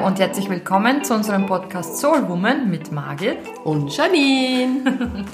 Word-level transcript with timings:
Hallo 0.00 0.08
und 0.08 0.18
herzlich 0.18 0.48
willkommen 0.48 1.04
zu 1.04 1.12
unserem 1.12 1.44
Podcast 1.44 1.98
Soul 1.98 2.26
Woman 2.26 2.70
mit 2.70 2.90
Margit 2.90 3.36
und 3.64 3.94
Janine. 3.94 5.26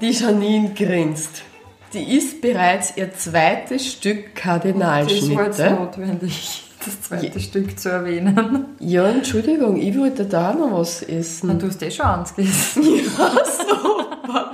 Die 0.00 0.10
Janine 0.12 0.72
grinst. 0.74 1.42
Die 1.92 2.16
ist 2.16 2.40
bereits 2.40 2.96
ihr 2.96 3.12
zweites 3.12 3.84
Stück 3.84 4.36
Kardinalschnitte. 4.36 5.34
Das 5.34 5.58
war 5.58 5.66
jetzt 5.66 5.80
notwendig, 5.80 6.62
das 6.84 7.02
zweite 7.02 7.26
ja. 7.26 7.40
Stück 7.40 7.80
zu 7.80 7.88
erwähnen. 7.88 8.66
Ja, 8.78 9.08
Entschuldigung, 9.08 9.76
ich 9.76 9.98
wollte 9.98 10.24
da 10.24 10.54
noch 10.54 10.78
was 10.78 11.02
essen. 11.02 11.48
Na, 11.48 11.54
du 11.54 11.66
hast 11.66 11.82
eh 11.82 11.90
schon 11.90 12.06
eins 12.06 12.32
gegessen. 12.32 12.84
Ja, 13.18 13.32
super. 13.44 14.52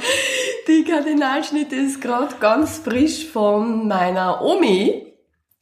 Die 0.67 0.83
Kardinalschnitte 0.85 1.77
ist 1.77 2.01
gerade 2.01 2.35
ganz 2.41 2.79
frisch 2.79 3.27
von 3.27 3.87
meiner 3.87 4.41
Omi 4.41 5.06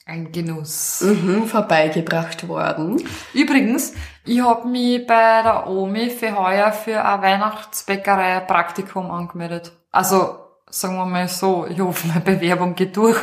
ein 0.06 0.32
Genuss. 0.32 1.00
Mhm, 1.00 1.46
vorbeigebracht 1.46 2.46
worden. 2.46 3.02
Übrigens, 3.32 3.94
ich 4.24 4.40
habe 4.40 4.68
mich 4.68 5.06
bei 5.06 5.42
der 5.42 5.66
Omi 5.66 6.10
für 6.10 6.38
heuer 6.38 6.72
für 6.72 7.02
ein 7.02 7.22
Weihnachtsbäckerei 7.22 8.40
Praktikum 8.40 9.10
angemeldet. 9.10 9.72
Also, 9.90 10.36
sagen 10.68 10.96
wir 10.96 11.06
mal 11.06 11.28
so, 11.28 11.66
ich 11.66 11.80
hoffe, 11.80 12.08
meine 12.08 12.20
Bewerbung 12.20 12.74
geht 12.74 12.96
durch. 12.96 13.18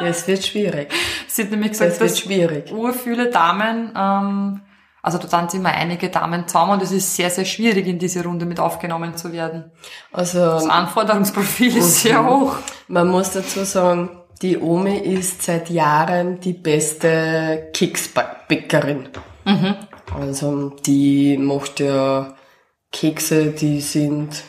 Ja, 0.00 0.06
es 0.06 0.26
wird 0.26 0.44
schwierig. 0.44 0.92
Sie 1.28 1.42
hat 1.42 1.50
nämlich 1.50 1.72
gesagt, 1.72 1.92
es 1.92 2.00
wird 2.00 2.16
schwierig. 2.16 2.72
ur 2.72 2.92
viele 2.92 3.30
Damen, 3.30 3.92
ähm, 3.96 4.60
also 5.02 5.18
da 5.18 5.28
sind 5.28 5.54
immer 5.54 5.70
einige 5.70 6.08
Damen 6.08 6.48
zusammen 6.48 6.72
und 6.72 6.82
es 6.82 6.90
ist 6.90 7.14
sehr, 7.14 7.28
sehr 7.30 7.44
schwierig, 7.44 7.86
in 7.86 7.98
diese 7.98 8.24
Runde 8.24 8.46
mit 8.46 8.58
aufgenommen 8.58 9.16
zu 9.16 9.32
werden. 9.32 9.70
Also, 10.12 10.38
das 10.38 10.66
Anforderungsprofil 10.66 11.76
ist 11.76 12.02
sehr 12.02 12.24
hoch. 12.24 12.56
Man 12.88 13.08
muss 13.08 13.32
dazu 13.32 13.64
sagen, 13.64 14.10
die 14.42 14.58
Omi 14.58 14.98
ist 14.98 15.42
seit 15.42 15.70
Jahren 15.70 16.40
die 16.40 16.52
beste 16.52 17.70
Keksbäckerin. 17.72 19.08
Mhm. 19.44 19.74
Also 20.18 20.70
die 20.84 21.36
macht 21.38 21.80
ja 21.80 22.34
Kekse, 22.92 23.46
die 23.52 23.80
sind 23.80 24.42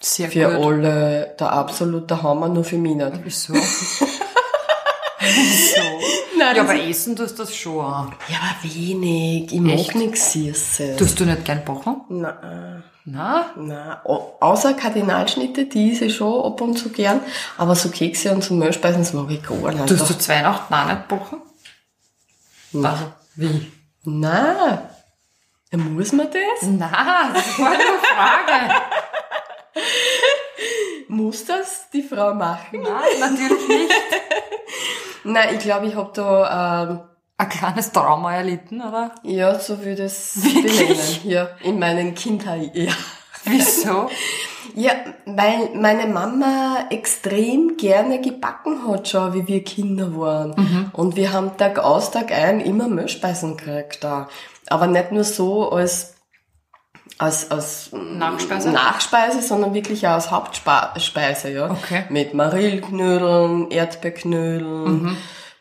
Sehr 0.00 0.28
für 0.30 0.50
gut. 0.56 0.66
alle 0.66 1.34
der 1.38 1.52
absolute 1.52 2.22
Hammer, 2.22 2.48
nur 2.48 2.64
für 2.64 2.76
mich 2.78 2.96
nicht. 2.96 3.20
Wieso? 3.24 3.54
Wieso? 3.54 3.70
Nein, 6.38 6.56
ja, 6.56 6.62
aber 6.62 6.74
essen 6.74 7.14
tust 7.16 7.38
du 7.38 7.42
das 7.42 7.54
schon. 7.54 7.76
Ja, 7.76 8.38
aber 8.40 8.74
wenig. 8.74 9.52
Ich 9.52 9.64
Echt? 9.64 9.94
mag 9.94 9.94
nichts 9.94 10.32
Süßes. 10.32 10.96
Tust 10.96 11.20
du 11.20 11.26
nicht 11.26 11.44
gern 11.44 11.64
backen? 11.64 12.02
Nein. 12.08 12.82
Na? 13.10 13.50
Nein, 13.56 13.96
au- 14.04 14.36
außer 14.40 14.74
Kardinalschnitte, 14.74 15.64
die 15.66 15.90
ist 15.92 16.02
ich 16.02 16.14
schon 16.16 16.44
ab 16.44 16.60
und 16.60 16.76
zu 16.78 16.90
gern, 16.90 17.20
aber 17.58 17.74
so 17.74 17.88
Kekse 17.90 18.30
und 18.32 18.44
so 18.44 18.54
Mehlspeisen, 18.54 19.00
das 19.02 19.12
mag 19.12 19.28
ich 19.30 19.42
gar 19.42 19.56
nicht. 19.72 19.86
Tust 19.88 20.08
du 20.10 20.14
zu 20.18 20.28
Weihnachten 20.28 20.72
auch 20.72 20.86
nicht 20.86 21.08
backen? 21.08 21.42
Also, 22.84 23.12
wie? 23.36 23.72
Nein. 24.04 24.78
Ja, 25.72 25.78
muss 25.78 26.12
man 26.12 26.28
das? 26.30 26.68
Na, 26.68 27.30
das 27.34 27.58
war 27.58 27.68
eine 27.70 27.82
Frage. 28.02 28.74
Muss 31.08 31.44
das 31.44 31.90
die 31.92 32.02
Frau 32.02 32.34
machen? 32.34 32.82
Nein, 32.82 33.18
natürlich 33.20 33.68
nicht. 33.68 33.92
Nein, 35.24 35.54
ich 35.56 35.60
glaube, 35.60 35.86
ich 35.86 35.96
habe 35.96 36.10
da, 36.14 36.82
ähm, 36.88 37.00
Ein 37.40 37.48
kleines 37.48 37.90
Trauma 37.90 38.34
erlitten, 38.34 38.82
oder? 38.82 39.12
ja, 39.22 39.58
so 39.58 39.78
würde 39.78 40.04
ich 40.04 40.12
es 40.12 40.38
benennen. 40.42 40.98
Ja, 41.24 41.48
in 41.62 41.78
meinen 41.78 42.14
Kindheit, 42.14 42.74
ja. 42.74 42.92
Wieso? 43.44 44.10
Ja, 44.76 44.92
weil 45.26 45.70
meine 45.74 46.06
Mama 46.06 46.86
extrem 46.90 47.76
gerne 47.76 48.20
gebacken 48.20 48.86
hat 48.86 49.08
schon, 49.08 49.34
wie 49.34 49.48
wir 49.48 49.64
Kinder 49.64 50.16
waren. 50.16 50.90
Und 50.92 51.16
wir 51.16 51.32
haben 51.32 51.56
Tag 51.56 51.80
aus, 51.80 52.12
Tag 52.12 52.30
ein 52.30 52.60
immer 52.60 52.86
Mehlspeisen 52.86 53.56
gekriegt 53.56 54.04
da. 54.04 54.28
Aber 54.68 54.86
nicht 54.86 55.10
nur 55.10 55.24
so 55.24 55.70
als, 55.70 56.14
als, 57.18 57.50
als 57.50 57.90
Nachspeise? 57.90 58.70
Nachspeise, 58.70 59.42
sondern 59.42 59.74
wirklich 59.74 60.06
auch 60.06 60.12
als 60.12 60.30
Hauptspeise, 60.30 61.50
ja. 61.50 61.68
Okay. 61.68 62.04
Mit 62.08 62.32
Marillknödeln, 62.34 63.72
Erdbeerknödeln, 63.72 65.16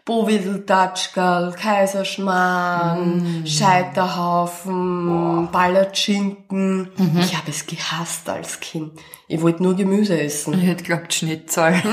Bovidel-Tatschkal, 0.09 1.53
Kaiserschmarrn, 1.53 3.45
Scheiterhaufen, 3.45 5.49
Ballertschinken. 5.51 6.89
Ich 7.19 7.37
habe 7.37 7.51
es 7.51 7.67
gehasst 7.67 8.27
als 8.27 8.59
Kind. 8.59 8.93
Ich 9.27 9.39
wollte 9.43 9.61
nur 9.61 9.75
Gemüse 9.75 10.19
essen. 10.19 10.55
Ich 10.55 10.65
hätte 10.65 10.83
glaubt 10.83 11.13
Schnitzel. 11.13 11.73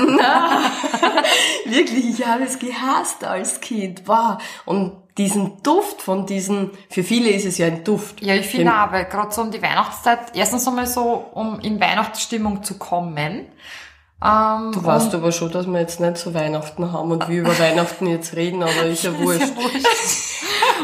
Wirklich, 1.65 2.19
ich 2.19 2.25
habe 2.25 2.45
es 2.45 2.57
gehasst 2.57 3.23
als 3.23 3.61
Kind. 3.61 4.07
Wow. 4.07 4.39
Und 4.65 4.93
diesen 5.19 5.61
Duft 5.61 6.01
von 6.01 6.25
diesen, 6.25 6.71
für 6.89 7.03
viele 7.03 7.29
ist 7.29 7.45
es 7.45 7.59
ja 7.59 7.67
ein 7.67 7.83
Duft. 7.83 8.23
Ja, 8.23 8.33
ich 8.33 8.47
finde 8.47 8.73
weil 8.89 9.05
gerade 9.05 9.31
so 9.31 9.43
um 9.43 9.51
die 9.51 9.61
Weihnachtszeit, 9.61 10.31
erstens 10.33 10.67
einmal 10.67 10.87
so, 10.87 11.23
um 11.35 11.59
in 11.59 11.79
Weihnachtsstimmung 11.79 12.63
zu 12.63 12.79
kommen. 12.79 13.45
Ähm, 14.23 14.71
Du 14.73 14.83
weißt 14.83 15.13
aber 15.13 15.31
schon, 15.31 15.51
dass 15.51 15.67
wir 15.67 15.79
jetzt 15.79 15.99
nicht 15.99 16.17
so 16.17 16.33
Weihnachten 16.33 16.91
haben 16.91 17.11
und 17.11 17.27
wir 17.29 17.41
über 17.41 17.57
Weihnachten 17.59 18.07
jetzt 18.07 18.35
reden, 18.35 18.63
aber 18.63 18.83
ist 18.85 19.03
ja 19.03 19.17
wurscht. 19.19 19.53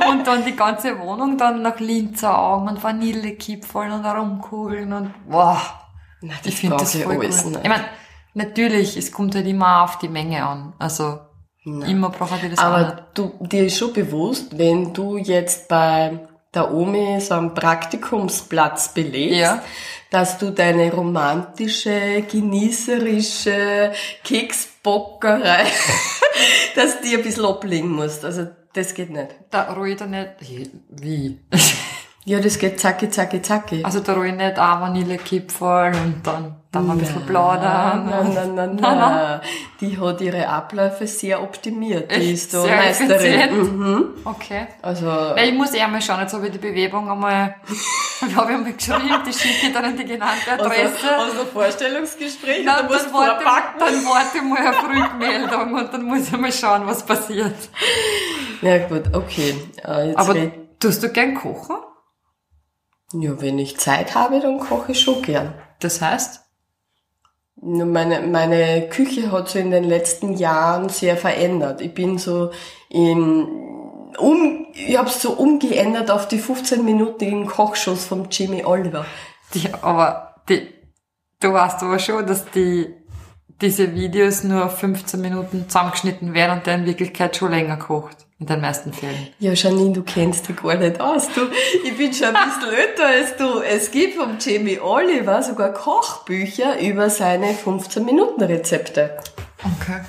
und 0.10 0.28
dann 0.28 0.46
die 0.46 0.56
ganze 0.56 1.00
Wohnung 1.00 1.38
dann 1.38 1.62
nach 1.62 1.80
Linzeraugen 1.80 2.68
und 2.70 2.84
Vanillekipferl 2.84 3.92
und 3.92 4.06
Rumkugeln 4.06 4.94
und 4.94 5.14
wow. 5.28 5.58
Nein, 6.22 6.38
Ich 6.44 6.56
finde 6.58 6.78
das 6.78 6.94
ich 6.96 7.04
voll 7.04 7.16
gut. 7.16 7.26
alles 7.26 7.42
Ich 7.44 7.50
nicht. 7.50 7.68
meine, 7.68 7.86
natürlich, 8.34 8.96
es 8.98 9.12
kommt 9.12 9.36
halt 9.36 9.48
immer 9.48 9.84
auf 9.84 9.98
die 9.98 10.10
Menge 10.10 10.46
an. 10.46 10.74
Also 10.80 11.20
immer 11.66 12.10
braucht 12.10 12.44
ich 12.44 12.52
das. 12.52 12.60
Aber 12.60 13.08
du, 13.14 13.32
dir 13.42 13.66
ist 13.66 13.78
schon 13.78 13.94
bewusst, 13.94 14.58
wenn 14.58 14.94
du 14.94 15.18
jetzt 15.18 15.68
bei 15.68 16.20
der 16.54 16.72
Omi 16.74 17.20
so 17.20 17.34
einen 17.36 17.54
Praktikumsplatz 17.54 18.94
belegst, 18.94 19.38
Ja. 19.40 19.64
dass 20.12 20.38
du 20.38 20.52
deine 20.52 20.92
romantische, 20.94 22.22
genießerische 22.30 23.92
Keksbockerei, 24.24 25.66
dass 26.76 27.02
die 27.02 27.16
ein 27.16 27.24
bisschen 27.24 27.46
ablegen 27.46 27.90
musst. 27.92 28.24
Also 28.24 28.48
das 28.74 28.94
geht 28.94 29.10
nicht. 29.12 29.30
Da 29.50 29.74
ruhe 29.74 29.92
ich 29.92 29.98
dann 29.98 30.12
nicht, 30.12 30.30
wie? 30.90 31.40
Ja, 32.26 32.40
das 32.40 32.58
geht 32.58 32.80
zacki, 32.80 33.10
zacki, 33.10 33.42
zacki. 33.42 33.84
Also 33.84 34.00
da 34.00 34.14
ruhe 34.14 34.28
ich 34.30 34.34
nicht 34.36 34.58
auch 34.58 34.80
Vanillekipferl 34.80 35.94
und 35.94 36.22
dann, 36.26 36.56
dann 36.72 36.90
ein 36.90 36.98
bisschen 36.98 37.26
plaudern. 37.26 38.06
Nein, 38.10 38.34
nein, 38.34 38.56
nein, 38.56 38.76
nein. 38.80 39.42
Die 39.82 40.00
hat 40.00 40.22
ihre 40.22 40.48
Abläufe 40.48 41.06
sehr 41.06 41.44
optimiert. 41.44 42.10
Die 42.12 42.16
Echt? 42.16 42.32
ist 42.32 42.54
da 42.54 42.62
Sehr 42.62 42.78
Meisterin. 42.78 43.78
Mhm. 43.78 44.06
Okay. 44.24 44.68
Also, 44.82 45.06
Weil 45.08 45.50
ich 45.50 45.54
muss 45.54 45.72
eher 45.72 45.90
mal 45.90 46.02
schauen, 46.02 46.22
jetzt 46.22 46.34
habe 46.34 46.46
ich 46.46 46.54
die 46.54 46.60
Bewerbung 46.60 47.12
einmal, 47.12 47.56
habe 48.22 48.32
ich 48.32 48.38
einmal 48.58 48.72
geschrieben, 48.74 49.22
die 49.28 49.34
schicke 49.34 49.68
ich 49.68 49.74
dann 49.74 49.84
in 49.84 49.98
die 49.98 50.06
genannte 50.06 50.50
Adresse. 50.54 51.18
aus 51.18 51.34
der 51.38 51.46
Vorstellungsgespräch, 51.52 52.64
Dann, 52.66 52.88
dann, 52.88 52.90
warte, 52.90 53.44
dann 53.80 54.06
warte 54.06 54.38
ich 54.38 54.44
mal 54.44 54.66
auf 54.66 54.82
Rückmeldung 54.82 55.74
und 55.74 55.94
dann 55.94 56.04
muss 56.04 56.28
ich 56.32 56.38
mal 56.38 56.54
schauen, 56.54 56.88
was 56.88 57.06
passiert. 57.06 57.54
Ja 58.62 58.78
gut, 58.88 59.14
okay. 59.14 59.56
Äh, 59.86 60.08
Jetzt 60.08 60.18
Aber 60.18 60.36
tust 60.80 61.04
du 61.04 61.10
gern 61.10 61.36
kochen? 61.36 61.76
Ja, 63.14 63.40
wenn 63.42 63.60
ich 63.60 63.78
Zeit 63.78 64.16
habe, 64.16 64.40
dann 64.40 64.60
koche 64.60 64.94
ich 64.94 65.02
schon 65.02 65.22
gern. 65.22 65.54
Das 65.80 66.02
heißt? 66.02 66.42
Meine, 67.62 68.22
meine 68.22 68.90
Küche 68.90 69.32
hat 69.32 69.50
sich 69.50 69.62
in 69.62 69.72
den 69.72 69.86
letzten 69.86 70.34
Jahren 70.34 70.90
sehr 70.90 71.16
verändert. 71.16 71.80
Ich 71.82 71.94
bin 71.94 72.18
so 72.18 72.52
in, 72.90 73.48
um, 74.18 74.68
ich 74.74 74.98
habe 74.98 75.10
so 75.10 75.32
umgeändert 75.34 76.12
auf 76.12 76.28
die 76.28 76.42
15-minütigen 76.42 77.46
Kochshows 77.46 78.06
von 78.06 78.28
Jimmy 78.30 78.66
Oliver. 78.66 79.06
Die, 79.54 79.74
aber 79.82 80.36
die, 80.50 80.68
du 81.40 81.54
weißt 81.54 81.84
aber 81.84 82.00
schon, 82.00 82.26
dass 82.26 82.46
die, 82.52 82.94
diese 83.62 83.94
Videos 83.96 84.44
nur 84.44 84.68
15 84.68 85.22
Minuten 85.22 85.70
zusammengeschnitten 85.70 86.34
werden 86.34 86.58
und 86.58 86.66
der 86.66 86.76
in 86.76 86.86
Wirklichkeit 86.86 87.38
schon 87.38 87.52
länger 87.52 87.78
kocht. 87.78 88.28
In 88.44 88.48
den 88.48 88.60
meisten 88.60 88.92
Fällen. 88.92 89.30
Ja, 89.40 89.54
Janine, 89.54 89.94
du 89.94 90.04
kennst 90.04 90.50
dich 90.50 90.58
gar 90.58 90.76
nicht 90.76 91.00
aus. 91.00 91.30
Du, 91.34 91.44
ich 91.82 91.96
bin 91.96 92.14
schon 92.14 92.36
ein 92.36 92.50
bisschen 92.50 92.74
älter 92.78 93.08
als 93.08 93.38
du. 93.38 93.62
Es 93.62 93.90
gibt 93.90 94.16
vom 94.16 94.32
Jamie 94.38 94.82
Oliver 94.82 95.42
sogar 95.42 95.72
Kochbücher 95.72 96.78
über 96.82 97.10
seine 97.10 97.54
15-Minuten-Rezepte. 97.54 99.18
Okay. 99.60 100.02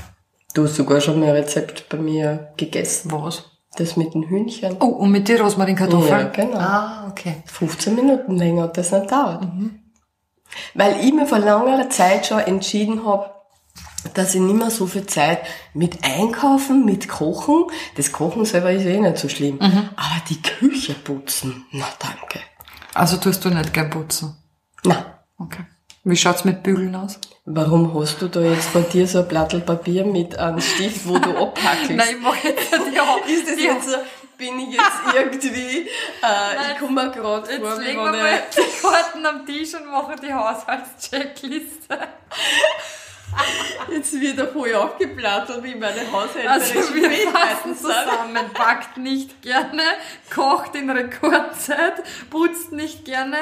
Du 0.52 0.64
hast 0.64 0.74
sogar 0.74 1.00
schon 1.00 1.20
mal 1.20 1.28
ein 1.28 1.36
Rezept 1.36 1.88
bei 1.88 1.96
mir 1.96 2.52
gegessen. 2.56 3.12
Was? 3.12 3.44
Das 3.76 3.96
mit 3.96 4.14
den 4.14 4.24
Hühnchen. 4.24 4.78
Oh, 4.80 4.86
und 4.86 5.12
mit 5.12 5.28
den 5.28 5.40
Rosmarinkartoffeln? 5.40 6.10
Ja, 6.10 6.24
genau. 6.24 6.58
Ah, 6.58 7.06
okay. 7.08 7.36
15 7.46 7.94
Minuten 7.94 8.36
länger 8.36 8.64
hat 8.64 8.78
das 8.78 8.90
nicht 8.90 9.12
dauert. 9.12 9.46
Weil 10.74 10.96
ich 11.04 11.14
mir 11.14 11.26
vor 11.26 11.38
langer 11.38 11.88
Zeit 11.88 12.26
schon 12.26 12.40
entschieden 12.40 13.06
habe, 13.06 13.30
dass 14.14 14.34
ich 14.34 14.40
nicht 14.40 14.56
mehr 14.56 14.70
so 14.70 14.86
viel 14.86 15.06
Zeit 15.06 15.40
mit 15.72 16.04
Einkaufen, 16.04 16.84
mit 16.84 17.08
Kochen, 17.08 17.64
das 17.96 18.12
Kochen 18.12 18.44
selber 18.44 18.70
ist 18.72 18.84
eh 18.84 19.00
nicht 19.00 19.18
so 19.18 19.28
schlimm, 19.28 19.58
aber 19.60 20.22
die 20.28 20.42
Küche 20.42 20.94
putzen, 20.94 21.64
na 21.72 21.86
danke. 21.98 22.40
Also 22.92 23.16
tust 23.16 23.44
du 23.44 23.48
nicht 23.50 23.72
gern 23.72 23.90
putzen? 23.90 24.36
Na, 24.84 25.10
Okay. 25.38 25.64
Wie 26.04 26.16
schaut's 26.16 26.44
mit 26.44 26.62
Bügeln 26.62 26.94
aus? 26.94 27.18
warum 27.46 27.92
hast 27.98 28.20
du 28.22 28.28
da 28.28 28.40
jetzt 28.40 28.72
bei 28.72 28.80
dir 28.80 29.06
so 29.06 29.18
ein 29.20 29.28
Blattel 29.28 29.60
Papier 29.60 30.04
mit 30.04 30.38
einem 30.38 30.60
Stift, 30.60 31.06
wo 31.06 31.18
du 31.18 31.30
abhackelst? 31.36 31.90
Nein, 31.90 32.16
ich 32.16 32.20
mach 32.22 32.36
jetzt 32.42 32.72
die, 32.72 33.32
ist 33.32 33.48
das 33.48 33.56
die, 33.56 33.62
jetzt 33.62 33.88
so, 33.88 33.96
bin 34.38 34.58
ich 34.60 34.74
jetzt 34.74 35.14
irgendwie, 35.14 35.88
äh, 36.22 36.72
ich 36.72 36.78
komme 36.78 37.04
mir 37.04 37.10
gerade 37.10 37.50
Jetzt 37.50 37.60
vor, 37.60 37.80
wie 37.80 37.84
legen 37.84 37.98
wir 37.98 38.12
mal 38.12 38.42
die 38.56 38.80
Karten 38.82 39.26
am 39.26 39.46
Tisch 39.46 39.74
und 39.74 39.90
machen 39.90 40.14
die 40.22 40.32
Haushaltscheckliste. 40.32 41.98
jetzt 43.90 44.20
wieder 44.20 44.48
voll 44.48 44.74
aufgeplattert, 44.74 45.62
wie 45.62 45.74
meine 45.74 46.00
Also 46.00 46.12
haushälterischen 46.12 46.94
wir 46.94 47.10
fassen 47.28 47.76
zusammen. 47.76 48.50
Backt 48.54 48.96
nicht 48.96 49.42
gerne, 49.42 49.82
kocht 50.34 50.74
in 50.74 50.90
Rekordzeit, 50.90 52.02
putzt 52.30 52.72
nicht 52.72 53.04
gerne, 53.04 53.36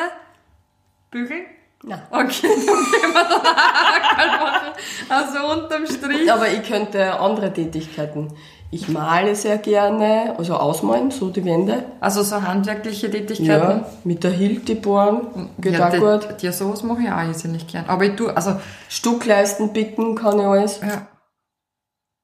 bügeln. 1.11 1.47
Nein. 1.85 2.03
Okay, 2.11 2.43
dann 2.43 2.57
gehen 2.57 3.13
wir 3.13 3.25
dann 3.25 4.41
auch. 4.41 4.63
Also 5.09 5.53
unterm 5.53 5.87
Strich. 5.87 6.33
Aber 6.33 6.49
ich 6.49 6.63
könnte 6.63 7.19
andere 7.19 7.53
Tätigkeiten. 7.53 8.33
Ich 8.75 8.89
male 8.89 9.37
sehr 9.37 9.59
gerne, 9.59 10.35
also 10.39 10.55
ausmalen, 10.57 11.11
so 11.11 11.29
die 11.29 11.45
Wände. 11.45 11.85
Also 12.01 12.23
so 12.23 12.41
handwerkliche 12.41 13.11
Tätigkeiten. 13.11 13.81
Ja, 13.83 13.87
mit 14.05 14.25
der 14.25 14.31
Hilti 14.31 14.77
bohren, 14.77 15.51
geht 15.59 15.75
ja, 15.75 15.89
auch 15.89 15.93
die- 15.93 15.99
gut. 15.99 16.41
Ja, 16.43 16.53
sowas 16.53 16.83
mache 16.83 17.03
ich 17.03 17.11
auch 17.13 17.21
irrsinnig 17.23 17.67
gern. 17.67 17.85
Aber 17.87 18.05
ich 18.07 18.17
tu, 18.17 18.29
also, 18.29 18.59
Stuckleisten 18.89 19.75
bicken 19.75 20.15
kann 20.15 20.41
ich 20.41 20.47
alles. 20.47 20.81
ja. 20.81 21.07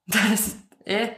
Das, 0.06 0.56
eh, 0.86 1.08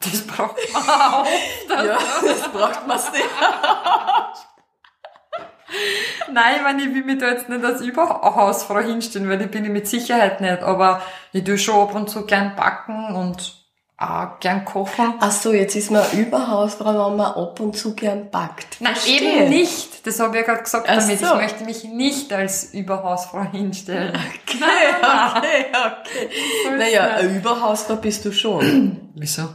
das 0.00 0.22
braucht 0.26 0.56
man 0.72 0.82
auch. 0.82 1.26
Das, 1.68 1.84
Ja, 1.86 1.98
das 2.26 2.48
braucht 2.50 2.86
man 2.88 2.98
sehr. 2.98 3.20
Nein, 6.32 6.54
ich 6.56 6.62
meine, 6.62 6.82
ich 6.82 6.94
will 6.94 7.04
mich 7.04 7.18
da 7.18 7.28
jetzt 7.28 7.48
nicht 7.50 7.62
als 7.64 7.80
Überhausfrau 7.82 8.78
hinstellen, 8.78 9.28
weil 9.28 9.40
ich 9.42 9.50
bin 9.50 9.64
ich 9.66 9.70
mit 9.70 9.86
Sicherheit 9.86 10.40
nicht. 10.40 10.62
Aber 10.62 11.02
ich 11.32 11.44
tue 11.44 11.58
schon 11.58 11.88
ab 11.88 11.94
und 11.94 12.08
zu 12.08 12.24
gern 12.26 12.56
backen 12.56 13.14
und 13.14 13.61
auch 14.02 14.40
gern 14.40 14.64
kochen. 14.64 15.14
Ach 15.20 15.30
so, 15.30 15.52
jetzt 15.52 15.76
ist 15.76 15.90
man 15.90 16.04
Überhausfrau, 16.12 17.10
wenn 17.10 17.16
man 17.16 17.32
ab 17.32 17.60
und 17.60 17.76
zu 17.76 17.94
gern 17.94 18.30
backt. 18.30 18.80
Nein, 18.80 18.94
Verstehe. 18.94 19.42
eben 19.42 19.50
nicht. 19.50 20.06
Das 20.06 20.18
habe 20.20 20.36
ich 20.36 20.42
ja 20.42 20.46
gerade 20.52 20.62
gesagt 20.64 20.86
Ach 20.88 20.96
damit. 20.98 21.18
so. 21.18 21.26
Ich 21.26 21.32
möchte 21.34 21.64
mich 21.64 21.84
nicht 21.84 22.32
als 22.32 22.74
Überhausfrau 22.74 23.44
hinstellen. 23.50 24.10
Okay, 24.10 24.58
okay, 25.36 25.66
okay. 25.70 26.76
Naja, 26.78 27.14
eine 27.16 27.36
Überhausfrau 27.38 27.96
bist 27.96 28.24
du 28.24 28.32
schon. 28.32 29.10
Wieso? 29.14 29.48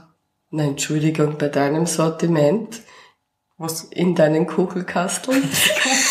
Nein, 0.49 0.69
Entschuldigung, 0.69 1.37
bei 1.37 1.49
deinem 1.49 1.85
Sortiment, 1.85 2.81
Was 3.57 3.83
in 3.83 4.15
deinen 4.15 4.47
Kuchelkasteln. 4.47 5.43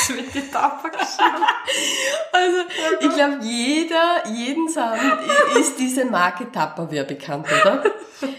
mit 0.16 0.34
die 0.34 0.42
Tabakschirm? 0.42 1.42
Also, 2.32 2.58
ich 3.00 3.14
glaube, 3.14 3.38
jeder, 3.42 4.26
jeden 4.28 4.68
Samen 4.68 5.12
ist 5.58 5.78
diese 5.78 6.04
Marke 6.04 6.50
Tupperware 6.50 7.04
bekannt, 7.04 7.46
oder? 7.50 7.84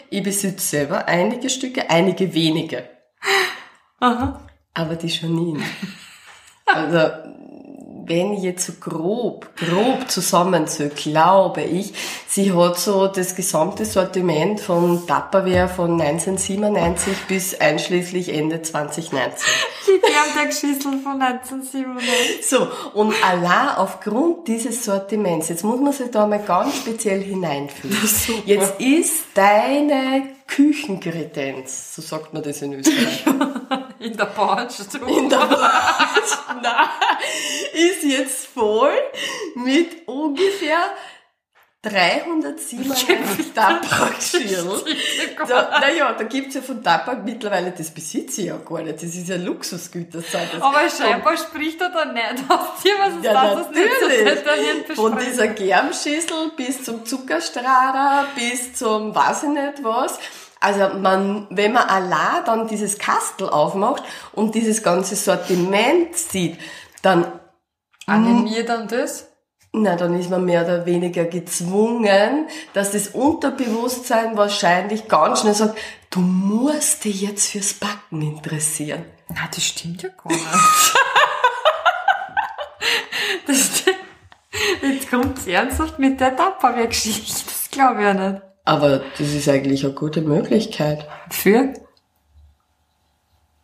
Ich 0.10 0.24
besitze 0.24 0.66
selber 0.66 1.08
einige 1.08 1.50
Stücke, 1.50 1.90
einige 1.90 2.34
wenige. 2.34 2.90
Aha. 4.00 4.42
Aber 4.74 4.96
die 4.96 5.08
Janine. 5.08 5.64
Also, 6.66 7.10
wenn 8.08 8.34
ich 8.34 8.44
jetzt 8.44 8.66
so 8.66 8.74
grob, 8.80 9.50
grob 9.58 10.10
zusammenzähle, 10.10 10.90
glaube 10.90 11.62
ich, 11.62 11.94
sie 12.28 12.54
hat 12.54 12.80
so 12.80 13.08
das 13.08 13.36
gesamte 13.36 13.86
Sortiment 13.86 14.62
von 14.62 15.06
Tupperware 15.06 15.68
von 15.68 16.00
1997 16.00 17.14
bis 17.28 17.60
einschließlich 17.60 18.34
Ende 18.34 18.62
2019. 18.62 19.48
Die 19.88 20.00
Bernberg-Schüssel 20.00 21.00
von 21.04 21.22
1997. 21.22 22.48
So, 22.48 22.68
und 22.94 23.14
allein 23.24 23.76
aufgrund 23.76 24.48
dieses 24.48 24.86
Sortiments, 24.86 25.50
jetzt 25.50 25.64
muss 25.64 25.80
man 25.80 25.92
sich 25.92 26.10
da 26.10 26.26
mal 26.26 26.40
ganz 26.40 26.78
speziell 26.78 27.22
hineinfühlen. 27.22 27.98
Jetzt 28.46 28.80
ist 28.80 29.26
deine 29.34 30.37
Küchenkredenz, 30.48 31.96
so 31.96 32.02
sagt 32.02 32.34
man 32.34 32.42
das 32.42 32.62
in 32.62 32.74
Österreich, 32.74 33.26
In 34.00 34.16
der 34.16 34.26
Bauernstube. 34.26 35.10
in 35.12 35.30
der 35.30 35.40
Nein, 36.62 36.88
ist 37.74 38.04
jetzt 38.04 38.48
voll 38.48 38.98
mit 39.56 40.08
ungefähr 40.08 40.80
397 41.90 43.54
Tabakschirl. 43.54 44.82
Da, 45.48 45.80
naja, 45.80 46.14
da 46.14 46.24
gibt's 46.24 46.56
ja 46.56 46.62
von 46.62 46.84
Tabak 46.84 47.24
mittlerweile, 47.24 47.72
das 47.72 47.92
besitze 47.92 48.42
ich 48.42 48.48
ja 48.48 48.58
gar 48.58 48.82
nicht, 48.82 48.96
das 48.96 49.16
ist 49.16 49.30
ja 49.30 49.38
Luxusgüterzeit. 49.38 50.50
Das 50.54 50.62
Aber 50.62 50.90
scheinbar 50.90 51.38
spricht 51.38 51.80
er 51.80 51.90
da 51.90 52.06
nicht 52.06 52.44
aus 52.50 52.82
dir, 52.84 52.94
was 53.00 53.16
ist 53.16 53.24
Ja, 53.24 53.56
das, 53.56 53.68
natürlich. 53.68 54.96
Von 54.96 55.16
besprechen. 55.16 55.32
dieser 55.32 55.48
Germschüssel 55.50 56.52
bis 56.56 56.84
zum 56.84 57.06
Zuckerstrahler, 57.06 58.26
bis 58.36 58.74
zum 58.74 59.14
weiß 59.16 59.44
ich 59.44 59.50
nicht 59.50 59.84
was. 59.84 60.20
Also 60.60 60.90
man, 60.98 61.48
wenn 61.52 61.74
man 61.74 61.88
allein 61.88 62.44
dann 62.46 62.68
dieses 62.68 62.98
Kastel 62.98 63.50
aufmacht 63.50 64.04
und 64.34 64.56
dieses 64.56 64.82
ganze 64.82 65.16
Sortiment 65.16 66.16
sieht, 66.18 66.58
dann, 67.02 67.40
Animiert 68.08 68.70
dann 68.70 68.88
das? 68.88 69.27
Na, 69.82 69.96
dann 69.96 70.20
ist 70.20 70.30
man 70.30 70.46
mehr 70.46 70.64
oder 70.64 70.86
weniger 70.86 71.26
gezwungen, 71.26 72.48
dass 72.74 72.92
das 72.92 73.10
Unterbewusstsein 73.10 74.38
wahrscheinlich 74.38 75.08
ganz 75.08 75.42
schnell 75.42 75.54
sagt, 75.54 75.78
du 76.10 76.20
musst 76.20 77.06
dich 77.06 77.22
jetzt 77.22 77.52
fürs 77.52 77.74
Backen 77.74 78.22
interessieren. 78.22 79.06
Na, 79.30 79.48
das 79.54 79.64
stimmt 79.64 80.04
ja 80.04 80.10
gar 80.10 80.32
nicht. 80.32 80.46
das. 83.48 83.84
Jetzt 84.82 85.10
kommt's 85.10 85.48
ernsthaft 85.48 86.00
mit 86.00 86.20
der 86.20 86.36
Tupperware-Geschichte. 86.36 87.46
Das 87.46 87.70
glaube 87.72 88.02
ich 88.02 88.06
ja 88.06 88.14
nicht. 88.14 88.42
Aber 88.66 89.02
das 89.18 89.34
ist 89.34 89.48
eigentlich 89.48 89.86
eine 89.86 89.94
gute 89.94 90.22
Möglichkeit. 90.22 91.08
Für? 91.30 91.74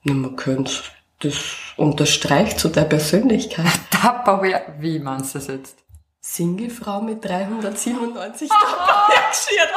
Na, 0.03 0.13
man 0.13 0.35
könnte, 0.35 0.71
das 1.19 1.35
unterstreicht 1.77 2.59
zu 2.59 2.69
der 2.69 2.83
Persönlichkeit. 2.83 3.67
Tupperware. 3.91 4.75
Wie 4.79 4.99
meinst 4.99 5.35
du 5.35 5.39
das 5.39 5.47
jetzt? 5.47 5.77
Singlefrau 6.25 7.01
mit 7.01 7.23
397 7.25 8.47
Tupperware-Geschirr. 8.47 9.67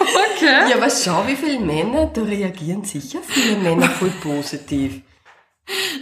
Okay. 0.00 0.70
Ja, 0.70 0.76
aber 0.76 0.90
schau, 0.90 1.26
wie 1.26 1.34
viele 1.34 1.58
Männer, 1.58 2.06
da 2.06 2.22
reagieren 2.22 2.84
sicher 2.84 3.18
viele 3.26 3.56
Männer 3.56 3.88
voll 3.90 4.10
positiv. 4.22 5.02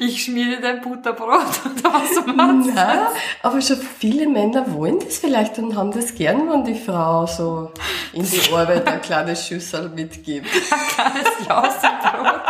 Ich 0.01 0.25
schmiere 0.25 0.61
dein 0.61 0.83
Butterbrot 0.83 1.27
oder 1.65 1.95
was 1.95 2.27
meinst 2.27 2.69
du? 2.69 2.75
Nein, 2.75 3.07
aber 3.43 3.61
schon 3.63 3.79
viele 3.99 4.29
Männer 4.29 4.71
wollen 4.73 4.99
das 5.01 5.19
vielleicht 5.19 5.59
und 5.59 5.75
haben 5.77 5.93
das 5.93 6.15
gern, 6.15 6.49
wenn 6.51 6.65
die 6.65 6.79
Frau 6.79 7.27
so 7.27 7.73
in 8.13 8.23
die 8.25 8.53
Arbeit 8.53 8.87
eine 8.87 9.01
kleine 9.01 9.35
Schüssel 9.35 9.89
mitgibt. 9.89 10.47
Kleines 10.95 11.49
Lausenbrot. 11.49 12.43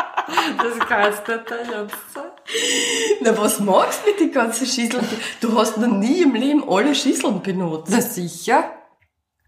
Das 0.59 0.79
kann 0.89 1.05
jetzt 1.05 1.29
nicht 1.29 1.51
Ernst 1.73 1.97
sein. 2.13 2.28
Na, 3.21 3.37
was 3.37 3.61
magst 3.61 4.01
du 4.05 4.11
mit 4.11 4.21
den 4.21 4.33
ganzen 4.33 4.67
Schüsseln? 4.67 5.07
Du 5.41 5.57
hast 5.59 5.77
noch 5.77 5.89
nie 5.89 6.23
im 6.23 6.35
Leben 6.35 6.65
alle 6.69 6.95
Schüsseln 6.95 7.43
benutzt. 7.43 7.91
Na 7.93 8.01
sicher. 8.01 8.73